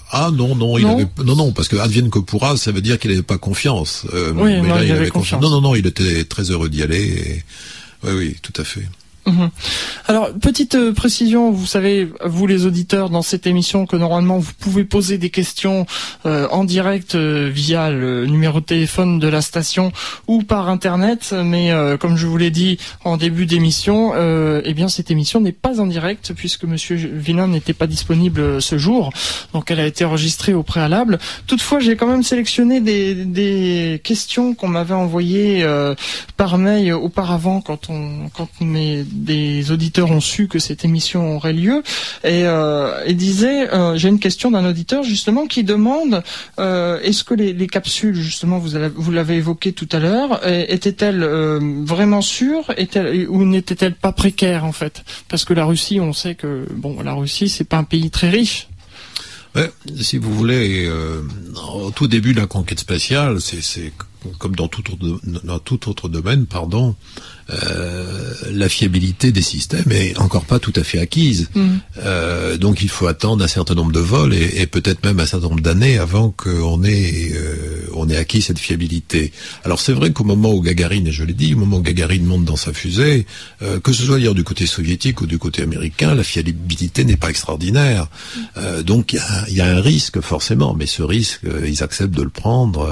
[0.09, 0.93] ah non non, il non.
[0.93, 4.07] Avait, non non parce que advienne que pourra, ça veut dire qu'il n'avait pas confiance.
[4.11, 5.39] oui, non, il, avait confiance.
[5.39, 7.43] Non non non, il était très heureux d'y aller.
[8.03, 8.87] Oui oui, tout à fait.
[9.31, 9.49] Mhm.
[10.07, 14.51] Alors, petite euh, précision, vous savez, vous les auditeurs, dans cette émission, que normalement vous
[14.59, 15.85] pouvez poser des questions
[16.25, 19.91] euh, en direct euh, via le numéro de téléphone de la station
[20.27, 25.11] ou par Internet, mais comme je vous l'ai dit en début d'émission, eh bien cette
[25.11, 29.11] émission n'est pas en direct puisque Monsieur Villain n'était pas disponible ce jour,
[29.53, 31.19] donc elle a été enregistrée au préalable.
[31.47, 35.65] Toutefois, j'ai quand même sélectionné des, questions qu'on m'avait envoyées
[36.37, 41.53] par mail auparavant quand on quand mes des auditeurs ont su que cette émission aurait
[41.53, 41.83] lieu.
[42.23, 46.23] Et, euh, disait euh, j'ai une question d'un auditeur justement qui demande
[46.59, 51.23] euh, est-ce que les, les, capsules justement vous, vous l'avez évoqué tout à l'heure étaient-elles
[51.83, 52.71] vraiment sûres
[53.29, 55.03] ou n'étaient-elles pas précaires en fait?
[55.27, 58.29] Parce que la Russie on sait que bon la Russie c'est pas un pays très
[58.29, 58.67] riche.
[59.53, 60.89] Ouais, si vous voulez,
[61.73, 63.91] au tout début de la conquête spatiale, c'est
[64.37, 66.95] comme dans tout autre, dans tout autre domaine, pardon,
[67.53, 71.49] euh, la fiabilité des systèmes est encore pas tout à fait acquise.
[71.55, 71.69] Mm.
[72.03, 75.25] Euh, donc il faut attendre un certain nombre de vols et, et peut-être même un
[75.25, 79.31] certain nombre d'années avant qu'on ait, euh, on ait acquis cette fiabilité.
[79.63, 82.25] Alors c'est vrai qu'au moment où Gagarine, et je l'ai dit, au moment où Gagarine
[82.25, 83.25] monte dans sa fusée,
[83.61, 87.17] euh, que ce soit d'ailleurs du côté soviétique ou du côté américain, la fiabilité n'est
[87.17, 88.07] pas extraordinaire.
[88.85, 92.21] Donc il y a, y a, un risque forcément, mais ce risque, ils acceptent de
[92.21, 92.89] le prendre,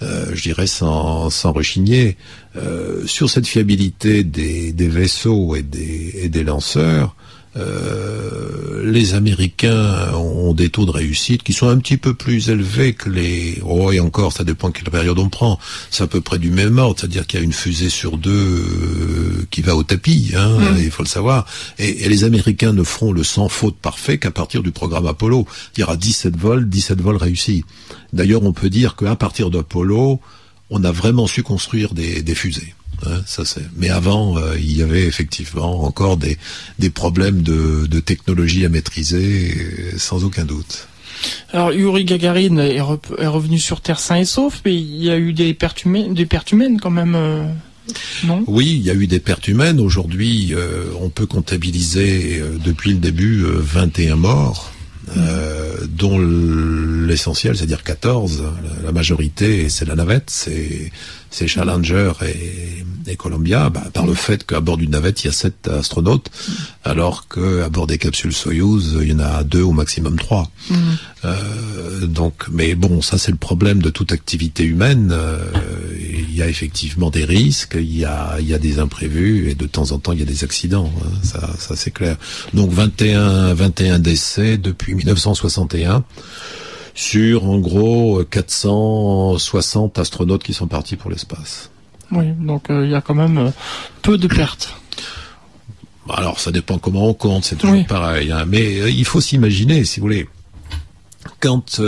[0.00, 2.16] je dirais sans, sans rechigner.
[2.56, 7.14] Euh, sur cette fiabilité des, vaisseaux et des, lanceurs,
[7.56, 12.92] euh, les Américains ont des taux de réussite qui sont un petit peu plus élevés
[12.92, 13.60] que les...
[13.64, 15.58] Oh, et encore, ça dépend quelle période on prend.
[15.90, 18.30] C'est à peu près du même ordre, c'est-à-dire qu'il y a une fusée sur deux
[18.30, 20.78] euh, qui va au tapis, hein, mmh.
[20.78, 21.46] il faut le savoir.
[21.78, 25.46] Et, et, les Américains ne feront le sans faute parfait qu'à partir du programme Apollo.
[25.76, 27.64] Il y aura 17 vols, 17 vols réussis.
[28.12, 30.20] D'ailleurs, on peut dire qu'à partir d'Apollo,
[30.70, 32.74] on a vraiment su construire des, fusées.
[33.04, 33.66] Hein, ça c'est.
[33.76, 36.38] Mais avant, euh, il y avait effectivement encore des,
[36.78, 40.88] des problèmes de, de technologie à maîtriser, euh, sans aucun doute.
[41.52, 45.32] Alors Yuri Gagarin est, revenu sur Terre sain et sauf, mais il y a eu
[45.32, 47.14] des pertes humaines, des pertes humaines quand même.
[47.14, 47.46] Euh,
[48.24, 48.44] non?
[48.46, 49.80] Oui, il y a eu des pertes humaines.
[49.80, 50.52] Aujourd'hui,
[51.00, 54.72] on peut comptabiliser depuis le début 21 morts.
[55.16, 58.42] Euh, dont l'essentiel, c'est-à-dire 14,
[58.84, 60.90] la, majorité, c'est la navette, c'est
[61.30, 65.30] c'est Challenger et, et Columbia, bah, par le fait qu'à bord d'une navette, il y
[65.30, 66.30] a sept astronautes,
[66.84, 70.50] alors qu'à bord des capsules Soyuz, il y en a deux au maximum trois.
[70.70, 70.74] Mm.
[71.24, 75.10] Euh, donc, mais bon, ça c'est le problème de toute activité humaine.
[75.12, 75.38] Euh,
[75.98, 79.54] il y a effectivement des risques, il y a, il y a des imprévus et
[79.54, 80.92] de temps en temps il y a des accidents.
[81.02, 82.16] Hein, ça, ça c'est clair.
[82.54, 86.04] Donc 21, 21 décès depuis 1961
[86.96, 91.70] sur en gros 460 astronautes qui sont partis pour l'espace.
[92.10, 93.50] Oui, donc euh, il y a quand même euh,
[94.02, 94.74] peu de pertes.
[96.08, 98.32] Alors ça dépend comment on compte, c'est toujours pareil.
[98.32, 98.44] Hein.
[98.48, 100.28] Mais euh, il faut s'imaginer, si vous voulez,
[101.40, 101.80] quand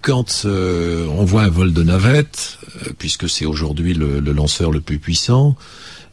[0.00, 2.58] quand on voit un vol de navette,
[2.98, 5.56] puisque c'est aujourd'hui le, le, lanceur le plus puissant,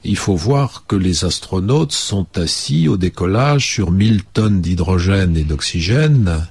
[0.03, 5.43] il faut voir que les astronautes sont assis au décollage sur 1000 tonnes d'hydrogène et
[5.43, 6.47] d'oxygène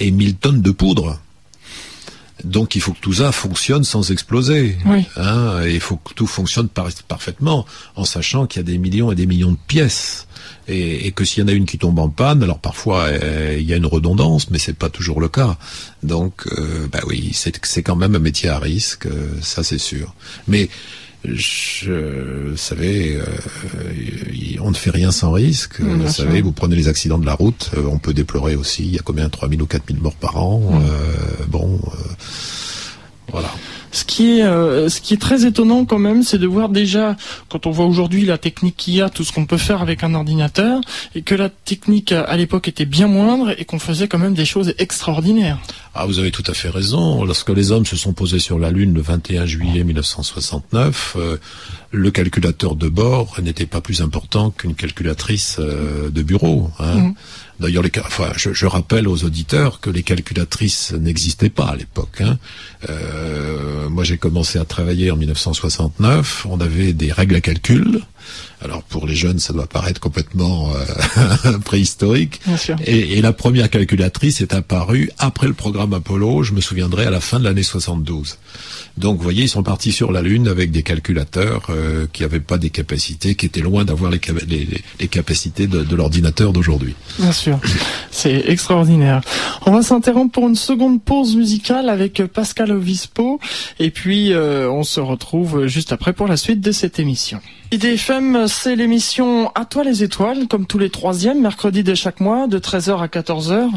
[0.00, 1.20] et 1000 tonnes de poudre.
[2.44, 4.76] Donc il faut que tout ça fonctionne sans exploser.
[5.16, 9.14] Hein, il faut que tout fonctionne parfaitement en sachant qu'il y a des millions et
[9.14, 10.26] des millions de pièces.
[10.68, 13.66] Et, que s'il y en a une qui tombe en panne, alors parfois euh, il
[13.66, 15.58] y a une redondance, mais c'est pas toujours le cas.
[16.02, 20.14] Donc, euh, bah oui, c'est quand même un métier à risque, euh, ça c'est sûr.
[20.46, 20.70] Mais
[21.24, 23.24] je, vous savez, euh,
[24.60, 25.80] on ne fait rien sans risque.
[25.80, 28.84] vous savez, vous prenez les accidents de la route, euh, on peut déplorer aussi.
[28.84, 30.60] Il y a combien 3000 ou 4000 morts par an.
[30.60, 30.74] Mm.
[30.76, 31.78] Euh, bon,
[33.30, 33.52] voilà.
[33.92, 37.16] Ce qui est, euh, ce qui est très étonnant quand même, c'est de voir déjà,
[37.48, 40.04] quand on voit aujourd'hui la technique qu'il y a, tout ce qu'on peut faire avec
[40.04, 40.80] un ordinateur,
[41.14, 44.44] et que la technique à l'époque était bien moindre et qu'on faisait quand même des
[44.44, 45.58] choses extraordinaires.
[45.94, 47.24] Ah, vous avez tout à fait raison.
[47.24, 51.36] Lorsque les hommes se sont posés sur la Lune le 21 juillet 1969, euh,
[51.90, 56.70] le calculateur de bord n'était pas plus important qu'une calculatrice euh, de bureau.
[56.78, 56.94] Hein.
[56.94, 57.14] Mm.
[57.60, 62.22] D'ailleurs, enfin, je, rappelle aux auditeurs que les calculatrices n'existaient pas à l'époque.
[62.22, 62.38] Hein.
[62.88, 66.46] Euh, moi, j'ai commencé à travailler en 1969.
[66.48, 68.00] On avait des règles à calcul.
[68.62, 72.40] Alors pour les jeunes, ça doit paraître complètement euh, préhistorique.
[72.84, 76.42] Et, et, la première calculatrice est apparue après le programme Apollo.
[76.42, 78.36] Je me souviendrai à la fin de l'année 72.
[78.98, 82.40] Donc, vous voyez, ils sont partis sur la Lune avec des calculateurs euh, qui n'avaient
[82.40, 86.94] pas des capacités, qui étaient loin d'avoir les, les, les, capacités de, de l'ordinateur d'aujourd'hui.
[87.18, 87.58] Bien sûr,
[88.10, 89.22] c'est extraordinaire.
[89.64, 93.40] On va s'interrompre pour une seconde pause musicale avec Pascal Obispo,
[93.78, 97.40] et puis euh, on se retrouve juste après pour la suite de cette émission.
[97.72, 102.48] IDFM, c'est l'émission À toi les étoiles, comme tous les troisièmes mercredis de chaque mois,
[102.48, 103.68] de 13h à 14h.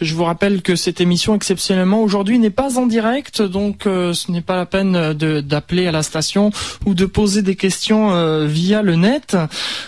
[0.00, 4.30] Je vous rappelle que cette émission, exceptionnellement, aujourd'hui n'est pas en direct, donc euh, ce
[4.30, 6.52] n'est pas la peine d'appeler à la station
[6.86, 9.36] ou de poser des questions euh, via le net.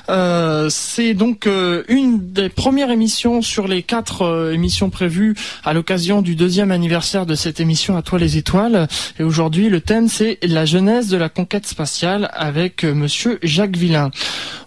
[0.09, 1.49] Euh, c'est donc
[1.87, 7.37] une des premières émissions sur les quatre émissions prévues à l'occasion du deuxième anniversaire de
[7.37, 8.89] cette émission À toi les étoiles.
[9.21, 14.11] Et aujourd'hui, le thème, c'est la jeunesse de la conquête spatiale avec monsieur Jacques Villain.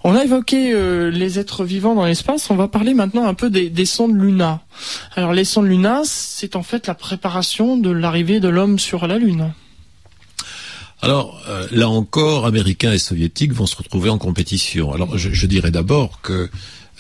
[0.04, 3.50] On a évoqué euh, les êtres vivants dans l'espace, on va parler maintenant un peu
[3.50, 4.62] des, sondes Luna.
[5.16, 9.18] Alors les sondes Luna, c'est en fait la préparation de l'arrivée de l'homme sur la
[9.18, 9.52] Lune.
[11.02, 14.94] Alors euh, là encore, Américains et Soviétiques vont se retrouver en compétition.
[14.94, 16.50] Alors je dirais d'abord que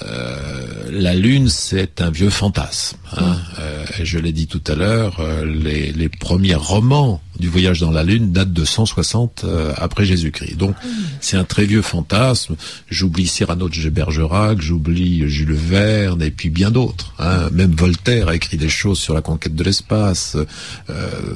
[0.01, 2.97] la Lune, c'est un vieux fantasme.
[3.17, 3.37] Hein.
[3.59, 7.91] Euh, je l'ai dit tout à l'heure, euh, les, les, premiers romans du voyage dans
[7.91, 10.55] la Lune datent de 160 après Jésus-Christ.
[10.55, 10.75] Donc,
[11.19, 12.55] c'est un très vieux fantasme.
[12.89, 17.13] J'oublie Cyrano de Bergerac, j'oublie Jules Verne et puis bien d'autres.
[17.19, 17.49] Hein.
[17.51, 20.37] Même Voltaire a écrit des choses sur la conquête de l'espace.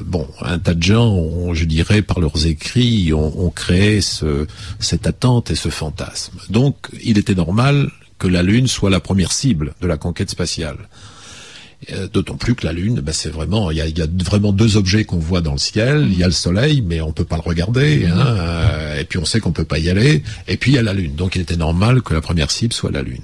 [0.06, 4.46] bon, un tas de gens, je dirais, par leurs écrits, ont, ont créé ce,
[4.78, 6.38] cette attente et ce fantasme.
[6.48, 7.90] Donc, il était normal
[8.20, 10.76] que la Lune soit la première cible de la conquête spatiale.
[11.92, 15.04] Euh, d'autant plus que la Lune, ben c'est vraiment, il y a, vraiment deux objets
[15.04, 16.08] qu'on voit dans le ciel.
[16.10, 18.04] Il y a le Soleil, mais on peut pas le regarder.
[18.04, 20.22] Hein, euh, et puis on sait qu'on peut pas y aller.
[20.46, 21.14] Et puis il y a la Lune.
[21.14, 23.22] Donc il était normal que la première cible soit la Lune.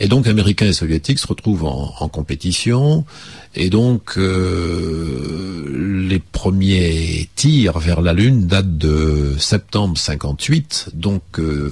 [0.00, 3.06] Et donc Américains et Soviétiques se retrouvent en, compétition.
[3.54, 11.22] Et donc euh, les premiers tirs vers la Lune datent de septembre 58, donc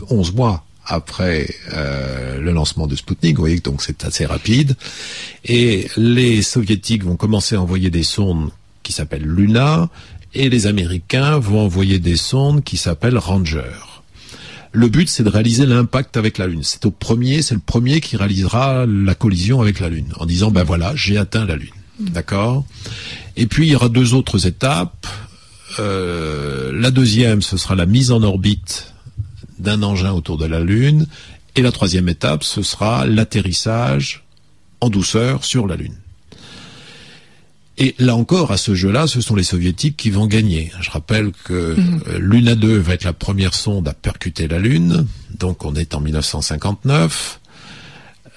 [0.09, 3.37] 11 mois après euh, le lancement de Sputnik.
[3.37, 4.77] Vous voyez donc c'est assez rapide.
[5.45, 8.51] Et les soviétiques vont commencer à envoyer des sondes
[8.83, 9.89] qui s'appellent Luna,
[10.35, 13.73] et les Américains vont envoyer des sondes qui s'appellent Ranger.
[14.73, 16.63] Le but, c'est de réaliser l'impact avec la Lune.
[16.63, 20.51] C'est au premier, c'est le premier qui réalisera la collision avec la Lune, en disant
[20.51, 21.69] ben voilà, j'ai atteint la Lune.
[22.01, 22.65] D'accord?
[23.37, 25.07] Et puis il y aura deux autres étapes.
[25.79, 28.93] Euh, la deuxième, ce sera la mise en orbite
[29.63, 31.07] d'un engin autour de la Lune.
[31.57, 34.25] Et la troisième étape, ce sera l'atterrissage
[34.81, 35.97] en douceur sur la Lune.
[37.79, 40.71] Et là encore, à ce jeu-là, ce sont les soviétiques qui vont gagner.
[40.81, 42.03] Je rappelle que mhm.
[42.09, 45.07] euh, Luna 2 va être la première sonde à percuter la Lune,
[45.39, 47.41] donc on est en 1959.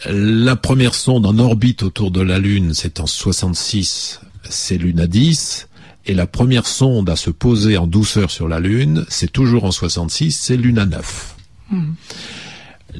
[0.07, 5.67] La première sonde en orbite autour de la Lune, c'est en 66, c'est Luna 10.
[6.07, 9.71] Et la première sonde à se poser en douceur sur la Lune, c'est toujours en
[9.71, 11.35] 66, c'est Luna 9.
[11.71, 11.93] Hmm.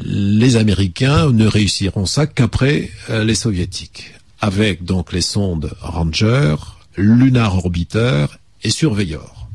[0.02, 6.56] Les Américains ne réussiront ça qu'après euh, les Soviétiques, avec donc les sondes Ranger,
[6.98, 8.26] Lunar Orbiter
[8.64, 9.48] et Surveyor.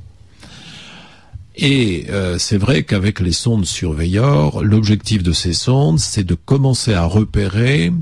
[1.57, 6.95] Et euh, c'est vrai qu'avec les sondes Surveyor, l'objectif de ces sondes, c'est de commencer
[6.95, 7.93] à repérer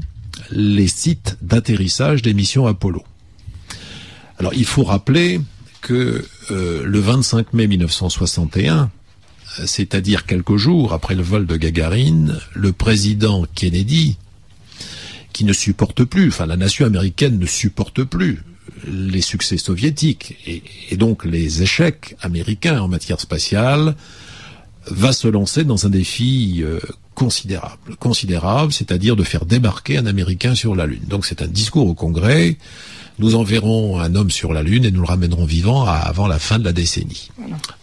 [0.50, 3.02] les sites d'atterrissage des missions Apollo.
[4.38, 5.40] Alors il faut rappeler
[5.80, 8.90] que euh, le 25 mai 1961,
[9.64, 14.16] c'est-à-dire quelques jours après le vol de Gagarine, le président Kennedy,
[15.32, 18.42] qui ne supporte plus, enfin la nation américaine ne supporte plus
[18.86, 23.96] les succès soviétiques et, donc les échecs américains en matière spatiale,
[24.86, 26.78] va se lancer dans un défi euh,
[27.14, 31.02] considérable, considérable, c'est-à-dire de faire débarquer un Américain sur la Lune.
[31.08, 32.56] Donc c'est un discours au Congrès
[33.18, 36.58] nous enverrons un homme sur la Lune et nous le ramènerons vivant avant la fin
[36.58, 37.30] de la décennie.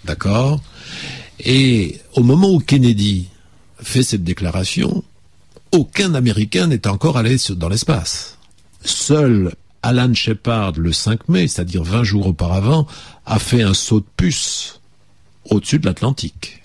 [0.06, 0.62] D'accord?
[1.40, 3.28] Et au moment où Kennedy
[3.82, 5.04] fait cette déclaration,
[5.72, 8.38] aucun Américain n'est encore allé dans l'espace.
[8.84, 12.88] Seul Alan Shepard, le 5 mai, c'est-à-dire 20 jours auparavant,
[13.26, 14.80] a fait un saut de puce
[15.50, 16.64] au-dessus de l'Atlantique.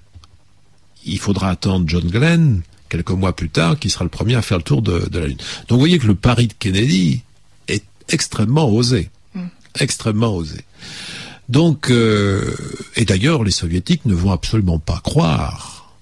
[1.04, 4.59] Il faudra attendre John Glenn, quelques mois plus tard, qui sera le premier à faire
[4.59, 5.37] le tour de, la Lune.
[5.37, 7.22] Donc vous voyez que le pari de Kennedy
[8.11, 9.11] extrêmement osé.
[9.35, 9.46] Mm.
[9.81, 10.64] Extrêmement osé.
[11.49, 12.55] Donc, euh,
[12.96, 15.96] et d'ailleurs, les soviétiques ne vont absolument pas croire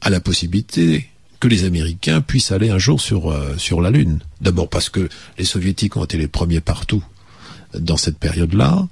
[0.00, 1.08] à la possibilité
[1.40, 4.20] que les Américains puissent aller un jour sur, euh, sur la Lune.
[4.40, 7.02] D'abord parce que les soviétiques ont été les premiers partout
[7.78, 8.86] dans cette période-là.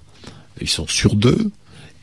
[0.60, 1.50] Ils sont sur d'eux.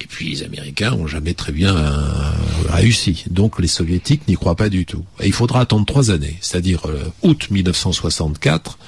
[0.01, 2.31] Et puis les Américains ont jamais très bien euh,
[2.69, 3.25] réussi.
[3.29, 5.05] Donc les Soviétiques n'y croient pas du tout.
[5.19, 8.79] Et il faudra attendre trois années, c'est-à-dire euh, août 1964,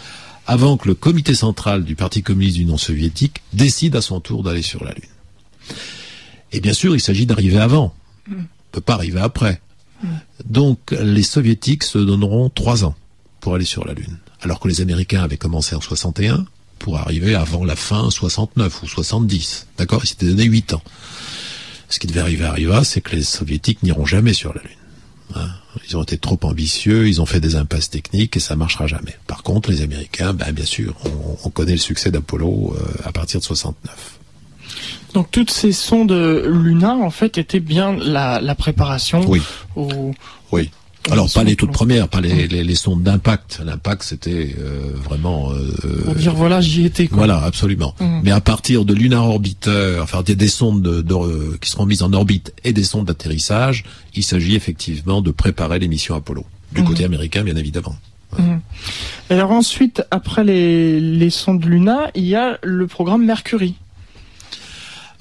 [0.46, 4.44] avant que le comité central du Parti communiste du non soviétique décide à son tour
[4.44, 5.04] d'aller sur la Lune.
[6.52, 7.94] Et bien sûr, il s'agit d'arriver avant.
[8.30, 9.62] On ne peut pas arriver après.
[10.46, 12.96] Donc les soviétiques se donneront trois ans
[13.40, 14.18] pour aller sur la Lune.
[14.42, 16.46] Alors que les Américains avaient commencé en 61
[16.80, 19.68] pour arriver avant la fin 69 ou 70.
[19.78, 20.02] D'accord?
[20.04, 20.84] Ils s'étaient donné huit ans.
[21.88, 24.72] Ce qui devait arriver arriva, c'est que les soviétiques n'iront jamais sur la Lune.
[25.36, 25.48] Hein.
[25.88, 29.16] ils ont été trop ambitieux, ils ont fait des impasses techniques et ça marchera jamais.
[29.28, 30.96] Par contre, les Américains, ben, bien sûr,
[31.44, 34.20] on, connaît le succès d'Apollo euh, à partir de 69.
[35.14, 39.42] Donc toutes ces sondes lunaires, en fait, étaient bien la, préparation oui.
[40.52, 40.72] Oui.
[41.12, 43.62] Alors pas les toutes premières, pas les, les, sondes d'impact.
[43.64, 45.52] L'impact c'était euh, vraiment.
[45.52, 47.08] Euh, Pour dire voilà j'y étais.
[47.08, 47.18] Quoi.
[47.18, 47.94] Voilà absolument.
[48.00, 48.22] Mmh.
[48.24, 52.14] Mais à partir de Lunar Orbiter, enfin des, des sondes de, qui seront mises en
[52.14, 53.84] orbite et des sondes d'atterrissage,
[54.16, 56.86] il s'agit effectivement de préparer les missions Apollo du mmh.
[56.86, 57.96] côté américain bien évidemment.
[58.38, 58.58] Mmh.
[59.30, 63.76] Alors ensuite après les, les sondes Luna, il y a le programme Mercury.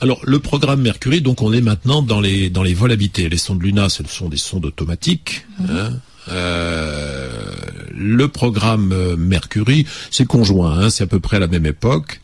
[0.02, 3.28] Alors le programme Mercury, donc on est maintenant dans les dans les vols habités.
[3.28, 5.46] Les sondes Luna, ce sont des sondes automatiques.
[5.60, 5.70] Mhm.
[5.70, 5.92] Hein.
[6.28, 7.52] Euh,
[7.94, 12.20] le programme euh, Mercury, c'est conjoint, hein, c'est à peu près à la même époque.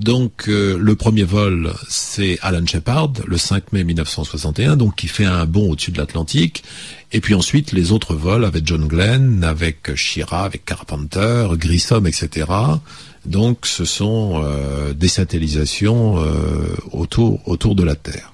[0.00, 5.24] Donc euh, le premier vol, c'est Alan Shepard, le 5 mai 1961, donc qui fait
[5.24, 6.64] un bond au-dessus de l'Atlantique.
[7.12, 12.46] Et puis ensuite les autres vols avec John Glenn, avec Shira, avec Carpenter, Grissom, etc.
[13.26, 18.32] Donc ce sont euh, des satellisations euh, autour, autour de la Terre.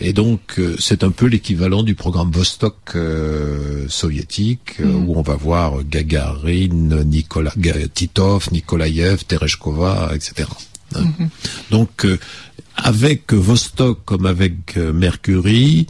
[0.00, 2.96] Et donc euh, c'est un peu l'équivalent du programme Vostok
[3.88, 5.08] soviétique mhm.
[5.08, 7.52] où on va voir Gagarin, Nikola,
[7.94, 10.48] Titov, Nikolaev, Tereshkova, etc.
[10.94, 11.04] Hein.
[11.18, 11.28] Mhm.
[11.70, 12.06] Donc
[12.76, 15.86] avec Vostok comme avec Mercury,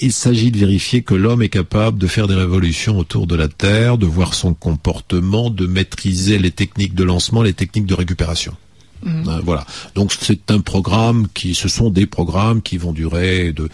[0.00, 3.48] il s'agit de vérifier que l'homme est capable de faire des révolutions autour de la
[3.48, 8.56] Terre, de voir son comportement, de maîtriser les techniques de lancement, les techniques de récupération.
[9.02, 9.28] Mhm.
[9.28, 9.66] Euh, voilà.
[9.94, 13.68] Donc c'est un programme qui, ce sont des programmes qui vont durer de,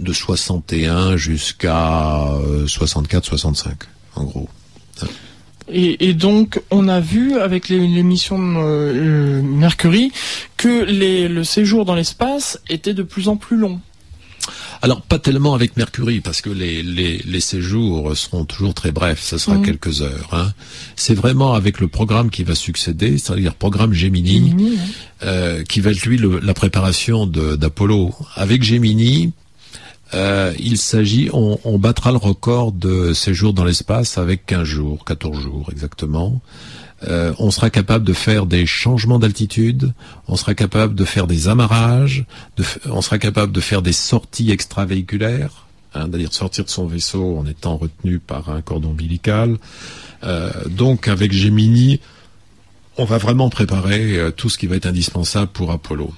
[0.00, 2.28] de 61 jusqu'à
[2.64, 3.72] 64-65, euh,
[4.16, 4.48] en gros.
[5.68, 10.12] Et, donc, on a vu avec l'émission euh, Mercury
[10.56, 13.80] que les, le séjour dans l'espace était de plus en plus long.
[14.80, 19.38] Alors pas tellement avec Mercury parce que les, les, séjours seront toujours très brefs, ça
[19.38, 19.62] sera mm.
[19.62, 20.28] quelques heures.
[20.32, 20.52] Hein.
[20.96, 24.54] C'est vraiment avec le programme qui va succéder, c'est-à-dire le programme Gemini,
[25.22, 28.12] euh, qui va être lui la préparation d'Apollo.
[28.34, 29.32] Avec Gemini,
[30.14, 35.04] euh, il s'agit, on, on, battra le record de séjours dans l'espace avec 15 jours,
[35.04, 36.40] 14 jours exactement.
[37.08, 39.92] Euh, on sera capable de faire des changements d'altitude,
[40.28, 42.24] on sera capable de faire des amarrages,
[42.86, 47.46] on sera capable de faire des sorties extravéhiculaires, hein, c'est-à-dire sortir de son vaisseau en
[47.46, 49.58] étant retenu par un cordon ombilical.
[50.24, 52.00] Euh, donc avec Gemini,
[52.96, 56.12] on va vraiment préparer euh, tout ce qui va être indispensable pour Apollo.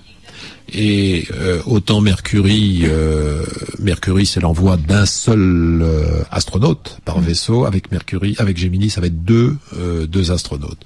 [0.73, 3.45] Et euh, autant Mercury, euh,
[3.79, 7.25] Mercury c'est l'envoi d'un seul euh, astronaute par mmh.
[7.25, 7.65] vaisseau.
[7.65, 9.57] Avec Mercury, avec Gemini, ça va être deux,
[10.09, 10.81] deux astronautes.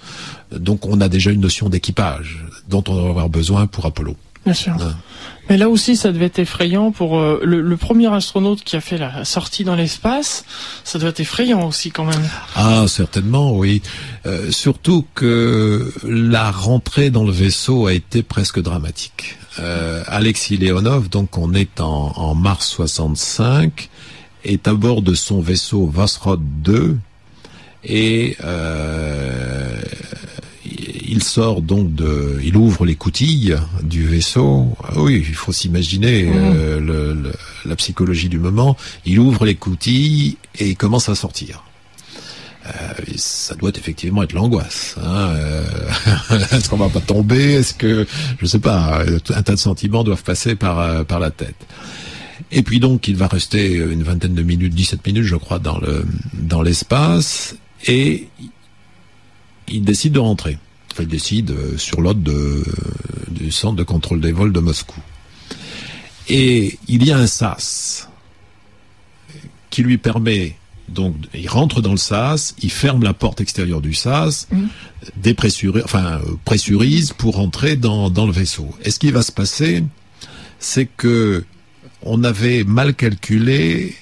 [0.52, 4.16] Donc on a déjà une notion d'équipage dont on va avoir besoin pour Apollo.
[4.44, 4.76] Bien sûr.
[5.50, 8.96] Mais là aussi, ça devait être effrayant pour le, le, premier astronaute qui a fait
[8.96, 10.44] la sortie dans l'espace.
[10.84, 12.22] Ça doit être effrayant aussi quand même.
[12.54, 13.82] Ah, certainement, oui.
[14.50, 21.38] surtout que la rentrée dans le vaisseau a été presque dramatique euh, Alexis Leonov, donc
[21.38, 23.88] on est en, mars 65,
[24.44, 26.96] est à bord de son vaisseau Vosrod 2
[27.84, 29.80] et euh,
[30.64, 34.76] il sort donc de, il ouvre les coutilles du vaisseau.
[34.84, 36.32] Ah oui, il faut s'imaginer mmh.
[36.34, 37.32] euh,
[37.64, 38.76] la psychologie du moment.
[39.06, 41.64] Il ouvre les coutilles et il commence à sortir.
[42.68, 44.96] Euh, ça doit effectivement être l'angoisse.
[45.02, 45.64] Hein, euh,
[46.52, 48.06] est-ce qu'on va pas tomber Est-ce que
[48.38, 51.66] je sais pas Un tas de sentiments doivent passer par euh, par la tête.
[52.50, 55.78] Et puis donc il va rester une vingtaine de minutes, 17 minutes je crois dans
[55.78, 58.28] le dans l'espace et
[59.68, 60.58] il décide de rentrer.
[60.92, 62.20] Enfin, il décide sur l'ordre
[63.28, 65.00] du centre de contrôle des vols de Moscou.
[66.28, 68.08] Et il y a un sas
[69.70, 70.56] qui lui permet
[70.88, 74.48] donc il rentre dans le sas, il ferme la porte extérieure du sas,
[75.16, 78.68] dépressurise, enfin pressurise pour rentrer dans, dans le vaisseau.
[78.84, 79.84] Et ce qui va se passer,
[80.58, 81.44] c'est que
[82.02, 83.94] on avait mal calculé,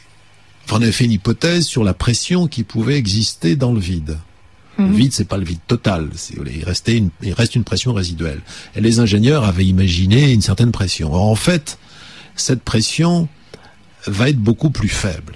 [0.64, 4.18] enfin, on avait fait une hypothèse sur la pression qui pouvait exister dans le vide.
[4.78, 4.94] Le mhm.
[4.94, 6.10] vide, c'est pas le vide total.
[6.30, 8.40] Il, restait une, il reste une pression résiduelle.
[8.74, 11.14] Et les ingénieurs avaient imaginé une certaine pression.
[11.14, 11.78] Or, en fait,
[12.34, 13.28] cette pression
[14.06, 15.34] va être beaucoup plus faible.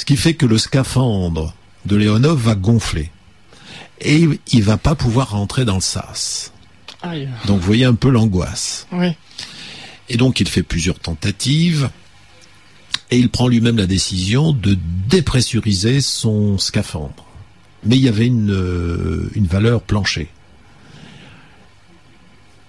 [0.00, 3.10] Ce qui fait que le scaphandre de Léonov va gonfler.
[4.00, 6.54] Et il va pas pouvoir rentrer dans le sas.
[7.44, 8.86] Donc vous voyez un peu l'angoisse.
[10.08, 11.90] Et donc il fait plusieurs tentatives
[13.10, 17.26] et il prend lui-même la décision de dépressuriser son scaphandre.
[17.84, 20.30] Mais il y avait une, euh, une valeur planchée.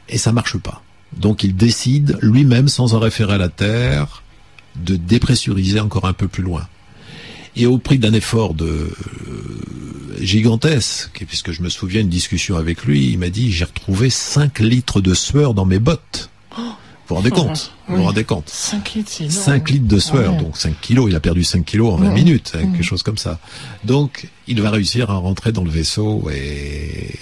[0.10, 0.84] Et ça marche pas.
[1.16, 4.22] Donc il décide lui-même, sans en référer à la Terre,
[4.76, 6.68] de dépressuriser encore un peu plus loin
[7.56, 8.92] et au prix d'un effort de euh,
[10.20, 14.60] gigantesque, puisque je me souviens une discussion avec lui, il m'a dit j'ai retrouvé 5
[14.60, 16.30] litres de sueur dans mes bottes.
[16.56, 16.64] vous
[17.08, 20.58] vous rendez compte Vous vous rendez compte 5 litres, c'est 5 litres de sueur, donc
[20.58, 23.40] 5 kilos, il a perdu 5 kilos en 20 minutes, hein, quelque chose comme ça.
[23.84, 27.16] Donc, il va réussir à rentrer dans le vaisseau et,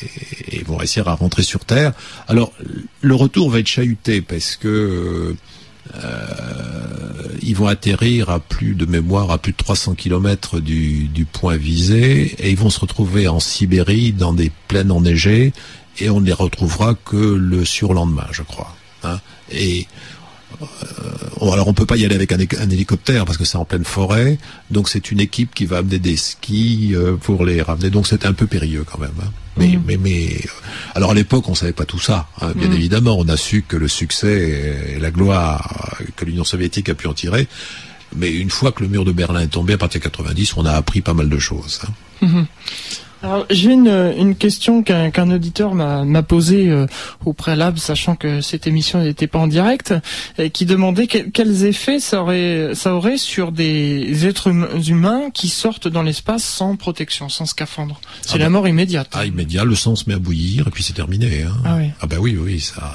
[0.51, 1.93] et vont réussir à rentrer sur Terre.
[2.27, 2.53] Alors,
[3.01, 5.35] le retour va être chahuté parce que
[5.95, 6.88] euh,
[7.49, 12.35] ils vont atterrir à plus de mémoire, à plus de 300 km du, point visé,
[12.37, 15.51] et ils vont se retrouver en Sibérie, dans des plaines enneigées,
[15.97, 18.75] et on ne les retrouvera que le surlendemain, je crois.
[19.03, 19.19] Hein.
[19.51, 19.87] Et
[21.41, 24.37] alors on peut pas y aller avec un, hélicoptère parce que c'est en pleine forêt,
[24.71, 27.89] donc c'est une équipe qui va amener des skis euh, pour les ramener.
[27.89, 29.11] Donc c'est un peu périlleux quand même.
[29.21, 29.31] Hein.
[29.57, 29.83] Mais, mm.
[29.85, 30.49] mais, mais, euh,
[30.95, 32.27] alors à l'époque on savait pas tout ça.
[32.41, 32.73] Hein, bien mm.
[32.73, 37.07] évidemment, on a su que le succès et la gloire que l'Union soviétique a pu
[37.07, 37.47] en tirer.
[38.15, 40.65] Mais une fois que le mur de Berlin est tombé à partir de 90, on
[40.65, 41.81] a appris pas mal de choses.
[41.83, 42.25] Hein.
[42.25, 42.45] Mm-hmm.
[43.21, 46.87] Alors j'ai une, une question qu'un auditeur m'a posée euh,
[47.25, 49.93] au préalable, sachant que cette émission n'était pas en direct,
[50.37, 54.47] et qui demandait quels effets ça aurait, ça aurait sur des êtres
[54.89, 57.99] humains qui sortent dans l'espace sans protection, sans scaphandre.
[58.21, 58.51] C'est ah la bah.
[58.51, 59.09] mort immédiate.
[59.13, 61.43] Ah immédiat, le sang se met à bouillir et puis c'est terminé.
[61.43, 61.53] Hein.
[61.65, 61.89] Ah oui.
[62.01, 62.91] Ah bah oui oui ça.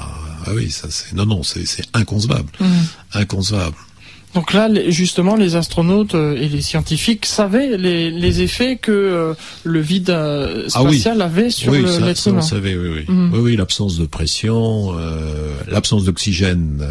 [0.47, 2.65] Ah oui ça c'est non non c'est inconcevable, mmh.
[3.13, 3.77] inconcevable.
[4.35, 9.33] Donc là, justement, les astronautes euh, et les scientifiques savaient les, effets que euh,
[9.63, 12.41] le vide euh, ah spatial avait sur l'être humain.
[12.41, 13.05] savait, oui, oui.
[13.07, 13.31] Mhm.
[13.33, 14.93] oui, l'absence de pression,
[15.69, 16.85] l'absence d'oxygène.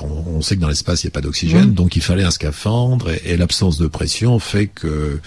[0.00, 1.74] On, sait que dans l'espace, il n'y a pas d'oxygène, mhm.
[1.74, 5.20] donc il fallait un scaphandre, et, l'absence de pression fait que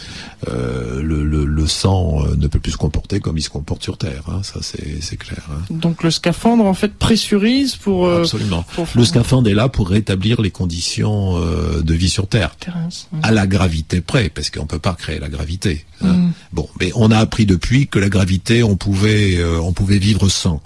[0.47, 4.23] le, sang ne peut plus se comporter comme il se comporte sur Terre.
[4.27, 4.41] Hein.
[4.41, 5.43] ça, c'est clair.
[5.51, 5.61] Hein.
[5.69, 8.09] Donc le scaphandre, en fait, pressurise pour...
[8.09, 8.65] Absolument.
[8.95, 12.55] Le scaphandre est là pour rétablir les conditions euh, de vie sur Terre,
[13.21, 15.85] à la gravité près, parce qu'on peut pas créer la gravité.
[16.01, 16.13] Hein.
[16.13, 16.31] Mm.
[16.51, 20.29] Bon, mais on a appris depuis que la gravité, on pouvait, euh, on pouvait vivre
[20.29, 20.61] sans,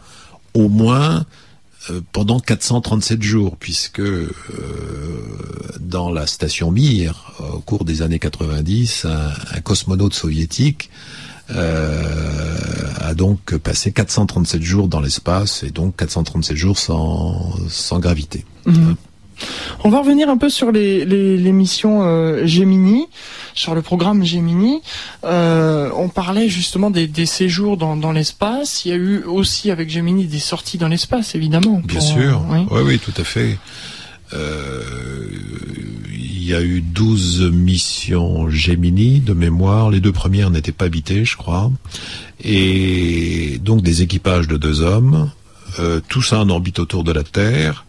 [0.54, 1.26] au moins
[1.90, 4.02] euh, pendant 437 jours, puisque
[5.80, 10.90] dans la station Mir, au cours des années 90, un, cosmonaute soviétique
[11.50, 18.44] a donc passé 437 jours dans l'espace et donc 437 jours sans, sans gravité.
[18.66, 18.94] Mm.
[19.84, 23.06] On va revenir un peu sur les, les, missions euh, Gemini,
[23.54, 24.82] sur le programme Gemini.
[25.24, 28.86] Euh, on parlait justement des, séjours dans, l'espace.
[28.86, 31.82] Il y a eu aussi avec Gemini des sorties dans l'espace, évidemment.
[31.84, 32.42] Bien sûr.
[32.50, 32.66] Oui.
[32.84, 33.58] oui, tout à fait.
[34.34, 34.84] Euh,
[36.12, 39.92] il y a eu 12 missions Gemini de mémoire.
[39.92, 41.72] Les deux premières n'étaient pas habitées, je crois.
[42.44, 45.30] Et donc des équipages de deux hommes,
[46.08, 47.86] tout ça en orbite autour de la Terre.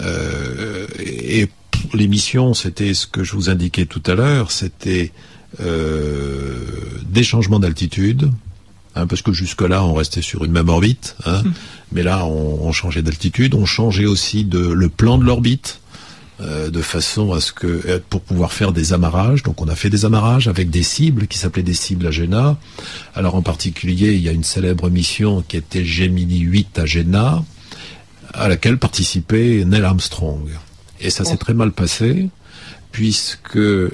[0.00, 1.48] Euh, et
[1.92, 5.12] les missions, c'était ce que je vous indiquais tout à l'heure, c'était
[5.60, 6.58] euh,
[7.08, 8.30] des changements d'altitude,
[8.96, 11.52] hein, parce que jusque-là, on restait sur une même orbite, hein, mm.
[11.92, 15.80] mais là, on, changeait d'altitude, on changeait aussi de, le plan de l'orbite,
[16.40, 19.44] euh, de façon à ce que pour pouvoir faire des amarrages.
[19.44, 22.58] Donc on a fait des amarrages avec des cibles qui s'appelaient des cibles à Géna.
[23.14, 27.44] Alors en particulier, il y a une célèbre mission qui était Gemini 8 à Géna,
[28.34, 30.48] à laquelle participait Neil Armstrong.
[31.00, 32.28] Et ça s'est très mal passé,
[32.92, 33.90] puisque euh,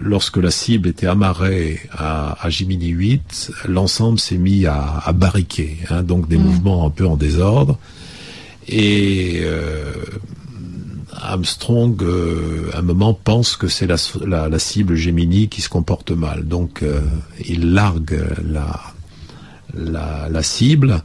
[0.00, 5.78] lorsque la cible était amarrée à, à Gemini 8, l'ensemble s'est mis à, à barriquer,
[5.90, 6.42] hein, donc des mm.
[6.42, 7.78] mouvements un peu en désordre.
[8.68, 9.92] Et euh,
[11.12, 15.68] Armstrong, euh, à un moment, pense que c'est la, la, la, cible Gemini qui se
[15.68, 16.46] comporte mal.
[16.46, 16.84] Donc,
[17.44, 18.80] il largue la,
[19.74, 21.02] la, la cible.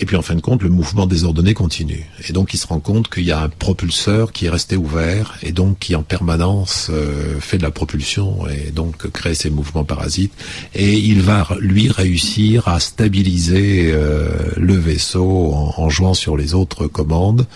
[0.00, 2.06] Et puis en fin de compte, le mouvement désordonné continue.
[2.28, 5.36] Et donc il se rend compte qu'il y a un propulseur qui est resté ouvert
[5.42, 9.84] et donc qui en permanence euh, fait de la propulsion et donc crée ces mouvements
[9.84, 10.32] parasites.
[10.74, 16.54] Et il va lui réussir à stabiliser euh, le vaisseau en, en jouant sur les
[16.54, 17.46] autres commandes.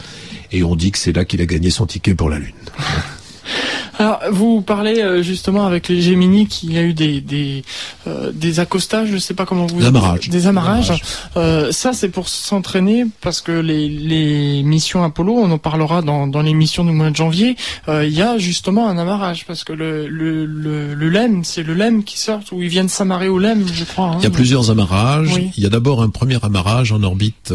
[0.50, 2.52] Et on dit que c'est là qu'il a gagné son ticket pour la Lune.
[3.98, 7.62] Alors, vous parlez euh, justement avec les Gemini qu'il y a eu des des,
[8.06, 10.28] euh, des accostages, je sais pas comment vous Des amarrages.
[10.30, 11.02] des amarrages.
[11.36, 16.26] Euh, ça, c'est pour s'entraîner parce que les, les missions Apollo, on en parlera dans,
[16.26, 17.56] dans l'émission du mois de janvier.
[17.88, 21.62] euh, Il y a justement un amarrage parce que le le le, le LEM, c'est
[21.62, 24.06] le LEM qui sort où ils viennent s'amarrer au LEM, je crois.
[24.06, 24.16] hein.
[24.20, 25.32] Il y a plusieurs amarrages.
[25.34, 25.50] Oui.
[25.56, 27.52] Il y a d'abord un premier amarrage en orbite,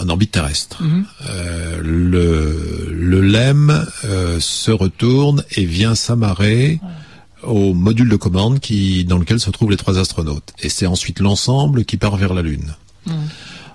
[0.00, 0.82] en orbite terrestre.
[0.82, 1.04] Mhm.
[1.82, 3.84] Le, le LEM
[4.38, 5.23] se retourne
[5.56, 6.80] et vient s'amarrer
[7.42, 10.52] au module de commande qui, dans lequel se trouvent les trois astronautes.
[10.62, 12.74] Et c'est ensuite l'ensemble qui part vers la Lune.
[13.06, 13.14] Mhm.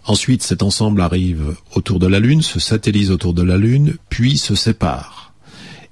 [0.05, 4.37] Ensuite, cet ensemble arrive autour de la Lune, se satellise autour de la Lune, puis
[4.37, 5.33] se sépare.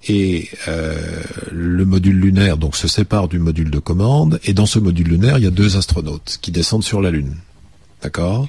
[0.08, 0.96] Et euh,
[1.52, 4.40] le module lunaire donc se sépare du module de commande.
[4.44, 7.36] Et dans ce module lunaire, il y a deux astronautes qui descendent sur la Lune.
[8.02, 8.48] D'accord?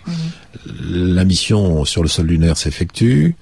[0.91, 3.35] La mission sur le sol lunaire s'effectue.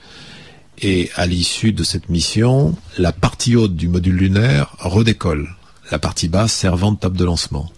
[0.82, 5.48] Et à l'issue de cette mission, la partie haute du module lunaire redécolle.
[5.90, 7.70] La partie basse servant de table de lancement.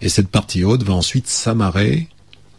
[0.00, 2.08] Et cette partie haute va ensuite s'amarrer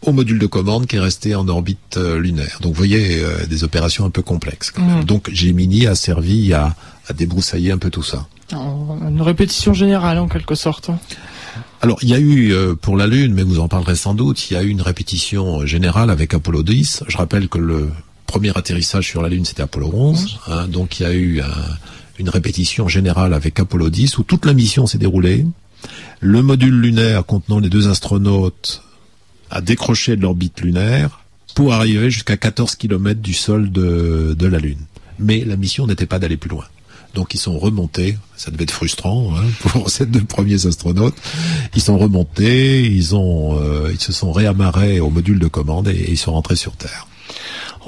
[0.02, 2.58] au module de commande qui est resté en orbite euh, lunaire.
[2.60, 4.70] Donc vous voyez euh, des opérations un peu complexes.
[4.70, 4.98] Quand même.
[4.98, 5.04] Mhm.
[5.04, 6.76] Donc Gemini a servi à,
[7.08, 8.26] à débroussailler un peu tout ça.
[8.52, 10.90] Une répétition générale en quelque sorte.
[11.82, 14.50] Alors, il y a eu, euh, pour la Lune, mais vous en parlerez sans doute,
[14.50, 17.04] il y a eu une répétition euh, générale avec Apollo 10.
[17.06, 17.90] Je rappelle que le
[18.26, 20.38] premier atterrissage sur la Lune, c'était Apollo 11.
[20.48, 21.46] hein, donc, il y a eu un-
[22.18, 25.46] une répétition générale avec Apollo 10 où toute la mission s'est déroulée.
[26.20, 28.82] Le module lunaire contenant les deux astronautes
[29.50, 31.20] a décroché de l'orbite lunaire
[31.54, 34.80] pour arriver jusqu'à 14 km du sol de, de la Lune.
[35.18, 36.64] Mais la mission n'était pas d'aller plus loin.
[37.14, 41.14] Donc ils sont remontés, ça devait être frustrant hein, pour ces deux premiers astronautes.
[41.74, 45.92] Ils sont remontés, ils ont, euh, ils se sont réamarrés au module de commande et,
[45.92, 47.06] et ils sont rentrés sur Terre.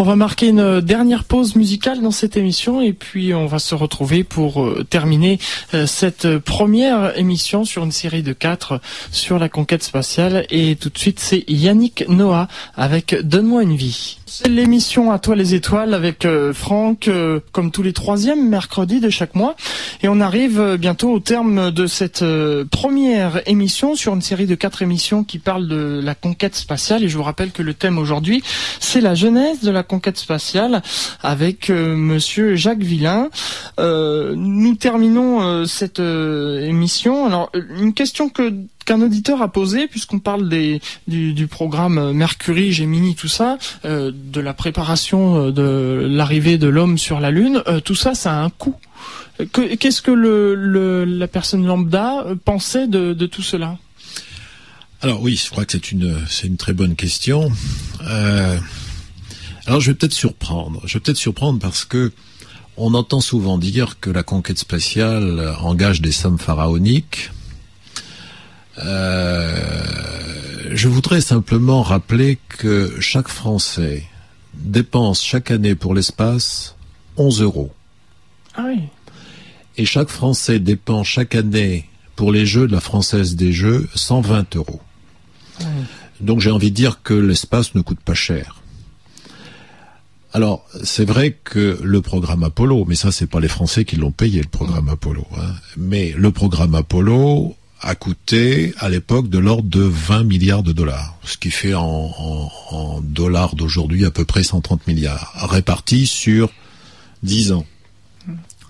[0.01, 3.75] On va marquer une dernière pause musicale dans cette émission et puis on va se
[3.75, 5.41] retrouver pour euh, terminer
[5.75, 8.81] euh, cette première émission sur une série de quatre
[9.11, 10.47] sur la conquête spatiale.
[10.51, 12.47] Et tout de suite, c'est Yannick Noah
[12.77, 14.19] avec Donne-moi une vie.
[14.31, 19.01] C'est l'émission À toi les étoiles avec euh, Franck, euh, comme tous les troisièmes mercredis
[19.01, 19.57] de chaque mois.
[20.03, 22.23] Et on arrive euh, bientôt au terme de cette
[22.71, 27.05] première émission sur une série de quatre émissions qui parlent de la conquête spatiale.
[27.05, 28.43] Et je vous rappelle que le thème aujourd'hui,
[28.81, 30.83] c'est la genèse de la conquête spatiale
[31.23, 33.31] avec Monsieur Jacques Villain.
[33.79, 37.25] Nous terminons cette émission.
[37.27, 38.53] Alors, une question que
[38.89, 44.41] qu'un auditeur a posée, puisqu'on parle des, du, programme Mercury, Gemini, tout ça, euh, de
[44.41, 48.43] la préparation euh, de l'arrivée de l'homme sur la Lune, euh, tout ça, ça a
[48.43, 48.77] un coût.
[49.53, 53.77] Que- Qu'est-ce que le, la personne lambda pensait de, tout cela?
[55.03, 57.53] Alors oui, je crois que c'est une, une très bonne question.
[58.01, 60.81] Alors je vais peut-être surprendre.
[60.87, 62.11] Je vais peut-être surprendre parce que
[62.79, 67.31] on entend souvent dire que la conquête spatiale engage des sommes pharaoniques.
[68.85, 74.05] Euh, je voudrais simplement rappeler que chaque Français
[74.55, 76.77] dépense chaque année pour l'espace
[77.17, 77.73] 11 euros.
[78.55, 78.83] Ah oui.
[79.77, 84.57] Et chaque Français dépense chaque année pour les Jeux de la Française des Jeux 120
[84.57, 84.81] euros.
[86.21, 88.63] Donc j'ai envie de dire que l'espace ne coûte pas cher.
[90.33, 94.11] Alors c'est vrai que le programme Apollo, mais ça c'est pas les Français qui l'ont
[94.11, 99.69] payé le programme Apollo, hein, mais le programme Apollo a coûté à l'époque de l'ordre
[99.69, 104.25] de 20 milliards de dollars, ce qui fait en, en- en dollars d'aujourd'hui à peu
[104.25, 106.51] près 130 milliards, répartis sur
[107.23, 107.67] 10 ans.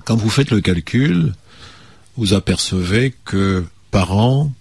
[0.04, 1.34] Quand vous faites le calcul,
[2.16, 4.52] vous apercevez que par an,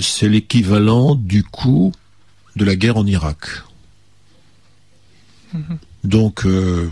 [0.00, 1.92] c'est l'équivalent du coût
[2.56, 3.46] de la guerre en Irak.
[6.04, 6.90] Donc, euh,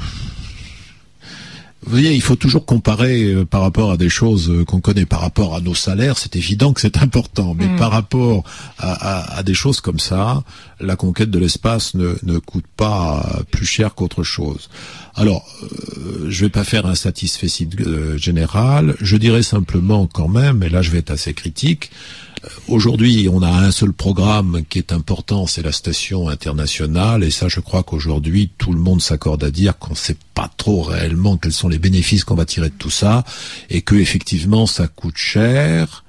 [1.87, 5.07] vous voyez, il faut toujours comparer euh, par rapport à des choses euh, qu'on connaît.
[5.07, 7.55] Par rapport à nos salaires, c'est évident que c'est important.
[7.55, 7.76] Mais Mm.
[7.76, 8.43] par rapport
[8.78, 10.43] à, à- à des choses comme ça,
[10.80, 14.68] la conquête de l'espace ne, ne coûte pas plus cher qu'autre chose.
[15.14, 17.47] Alors, euh, je vais pas faire un satisfait
[17.80, 18.97] euh, général.
[19.01, 22.26] Je dirais simplement quand même, et là je vais être assez critique, euh,
[22.68, 27.49] Aujourd'hui, on a un seul programme qui est important, c'est la station internationale, et ça,
[27.49, 31.36] je crois qu'aujourd'hui, tout le monde s'accorde à dire qu'on ne sait pas trop réellement
[31.36, 33.24] quels sont les bénéfices qu'on va tirer de tout ça,
[33.70, 36.05] et que effectivement, ça coûte cher.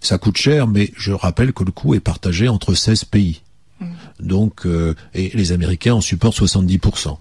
[0.00, 3.40] ça coûte cher, mais je rappelle que le coût est partagé entre 16 pays.
[3.80, 3.86] Mmh.
[4.20, 7.18] Donc, euh, et les Américains en supportent 70%.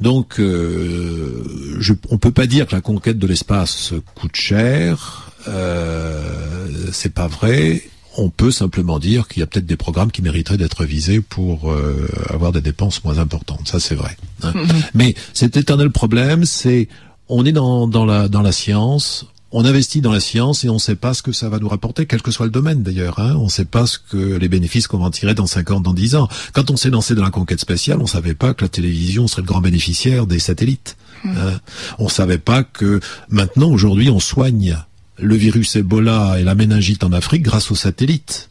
[0.00, 5.31] Donc, euh, je, on peut pas dire que la conquête de l'espace coûte cher.
[5.48, 7.82] Euh, c'est pas vrai.
[8.18, 11.72] On peut simplement dire qu'il y a peut-être des programmes qui mériteraient d'être visés pour
[11.72, 13.68] euh, avoir des dépenses moins importantes.
[13.68, 14.16] Ça, c'est vrai.
[14.42, 14.52] Hein.
[14.54, 14.66] Mmh.
[14.94, 16.88] Mais cet éternel problème, c'est
[17.28, 20.74] on est dans, dans, la, dans la science, on investit dans la science et on
[20.74, 23.18] ne sait pas ce que ça va nous rapporter, quel que soit le domaine d'ailleurs.
[23.18, 23.36] Hein.
[23.36, 25.92] On ne sait pas ce que les bénéfices qu'on va en tirer dans 50, dans
[25.92, 26.28] 10 ans.
[26.54, 29.28] Quand on s'est lancé dans la conquête spatiale, on ne savait pas que la télévision
[29.28, 30.96] serait le grand bénéficiaire des satellites.
[31.24, 31.30] Mmh.
[31.36, 31.60] Hein.
[31.98, 34.76] On ne savait pas que maintenant, aujourd'hui, on soigne
[35.18, 38.48] le virus Ebola et la méningite en Afrique grâce aux satellites.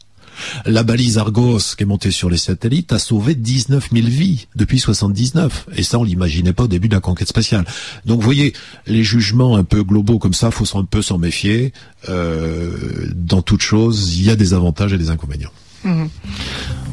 [0.66, 4.78] La balise Argos qui est montée sur les satellites a sauvé 19 000 vies depuis
[4.78, 5.66] 79.
[5.76, 7.64] Et ça, on l'imaginait pas au début de la conquête spatiale.
[8.06, 8.52] Donc, vous voyez,
[8.86, 11.72] les jugements un peu globaux comme ça, faut un peu s'en méfier.
[12.08, 12.72] Euh,
[13.14, 15.52] dans toute chose, il y a des avantages et des inconvénients.
[15.84, 16.04] Mmh.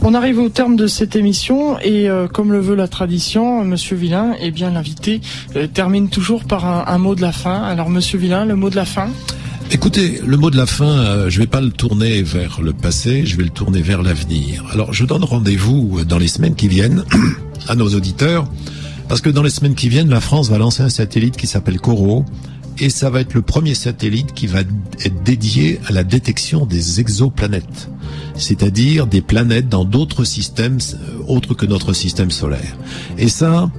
[0.01, 3.95] On arrive au terme de cette émission et euh, comme le veut la tradition, Monsieur
[3.95, 5.21] Villain, eh bien l'invité
[5.55, 7.61] euh, termine toujours par un, un, mot de la fin.
[7.61, 9.09] Alors Monsieur Villain, le mot de la fin?
[9.71, 13.27] Écoutez, le mot de la fin, euh, je vais pas le tourner vers le passé,
[13.27, 14.65] je vais le tourner vers l'avenir.
[14.71, 17.03] Alors, je donne rendez-vous dans les semaines qui viennent
[17.67, 18.49] à nos auditeurs,
[19.07, 21.79] parce que dans les semaines qui viennent, la France va lancer un satellite qui s'appelle
[21.79, 22.25] Coro,
[22.79, 26.99] et ça va être le premier satellite qui va être dédié à la détection des
[26.99, 27.89] exoplanètes,
[28.35, 32.75] c'est-à-dire des planètes dans d'autres systèmes euh, autres que notre système solaire.
[33.19, 33.69] Et ça,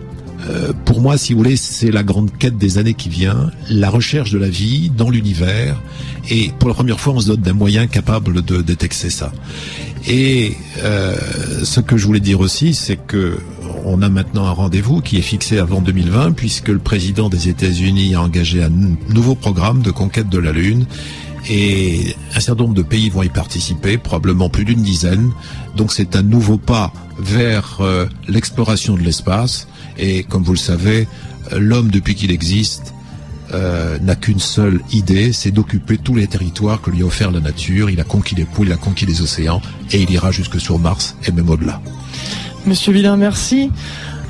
[0.48, 3.90] euh, pour moi, si vous voulez, c'est la grande quête des années qui viennent, la
[3.90, 5.80] recherche de la vie dans l'univers.
[6.28, 9.32] Et pour la première fois, on se donne d'un moyen capable de détecter ça.
[10.06, 11.16] Et euh,
[11.62, 13.38] ce que je voulais dire aussi, c'est que
[13.84, 18.14] on a maintenant un rendez-vous qui est fixé avant 2020, puisque le président des États-Unis
[18.14, 18.70] a engagé un
[19.08, 20.86] nouveau programme de conquête de la Lune.
[21.48, 25.30] Et un certain nombre de pays vont y participer, probablement plus d'une dizaine.
[25.76, 29.66] Donc c'est un nouveau pas vers euh, l'exploration de l'espace.
[29.98, 31.06] Et comme vous le savez,
[31.52, 32.94] l'homme, depuis qu'il existe,
[33.52, 37.40] euh, n'a qu'une seule idée, c'est d'occuper tous les territoires que lui a offert la
[37.40, 37.90] nature.
[37.90, 39.60] Il a conquis les pôles, il a conquis les océans,
[39.90, 41.80] et il ira jusque sur Mars et même au-delà.
[42.66, 43.70] Monsieur Villain, merci.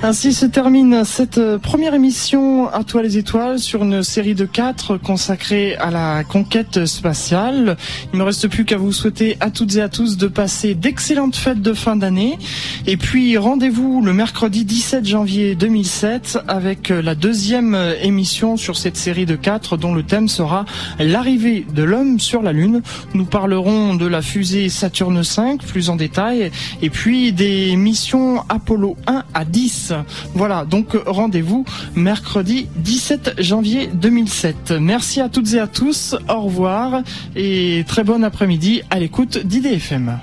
[0.02, 4.46] Ainsi se termine cette euh, première émission à toi les étoiles sur une série de
[4.46, 7.76] quatre consacrée à la conquête spatiale.
[8.06, 10.74] Il ne me reste plus qu'à vous souhaiter à toutes et à tous de passer
[10.74, 12.38] d'excellentes fêtes de fin d'année.
[12.86, 18.78] Et puis rendez-vous le mercredi 17 janvier 2007 avec euh, la deuxième euh, émission sur
[18.78, 20.64] cette série de quatre dont le thème sera
[20.98, 22.80] l'arrivée de l'homme sur la Lune.
[23.12, 28.96] Nous parlerons de la fusée Saturne V plus en détail et puis des missions Apollo
[29.06, 29.89] 1 à 10
[30.34, 31.64] voilà, donc rendez-vous
[31.94, 34.74] mercredi 17 janvier 2007.
[34.80, 37.02] Merci à toutes et à tous, au revoir
[37.36, 40.18] et très bon après-midi à l'écoute d'IDFM.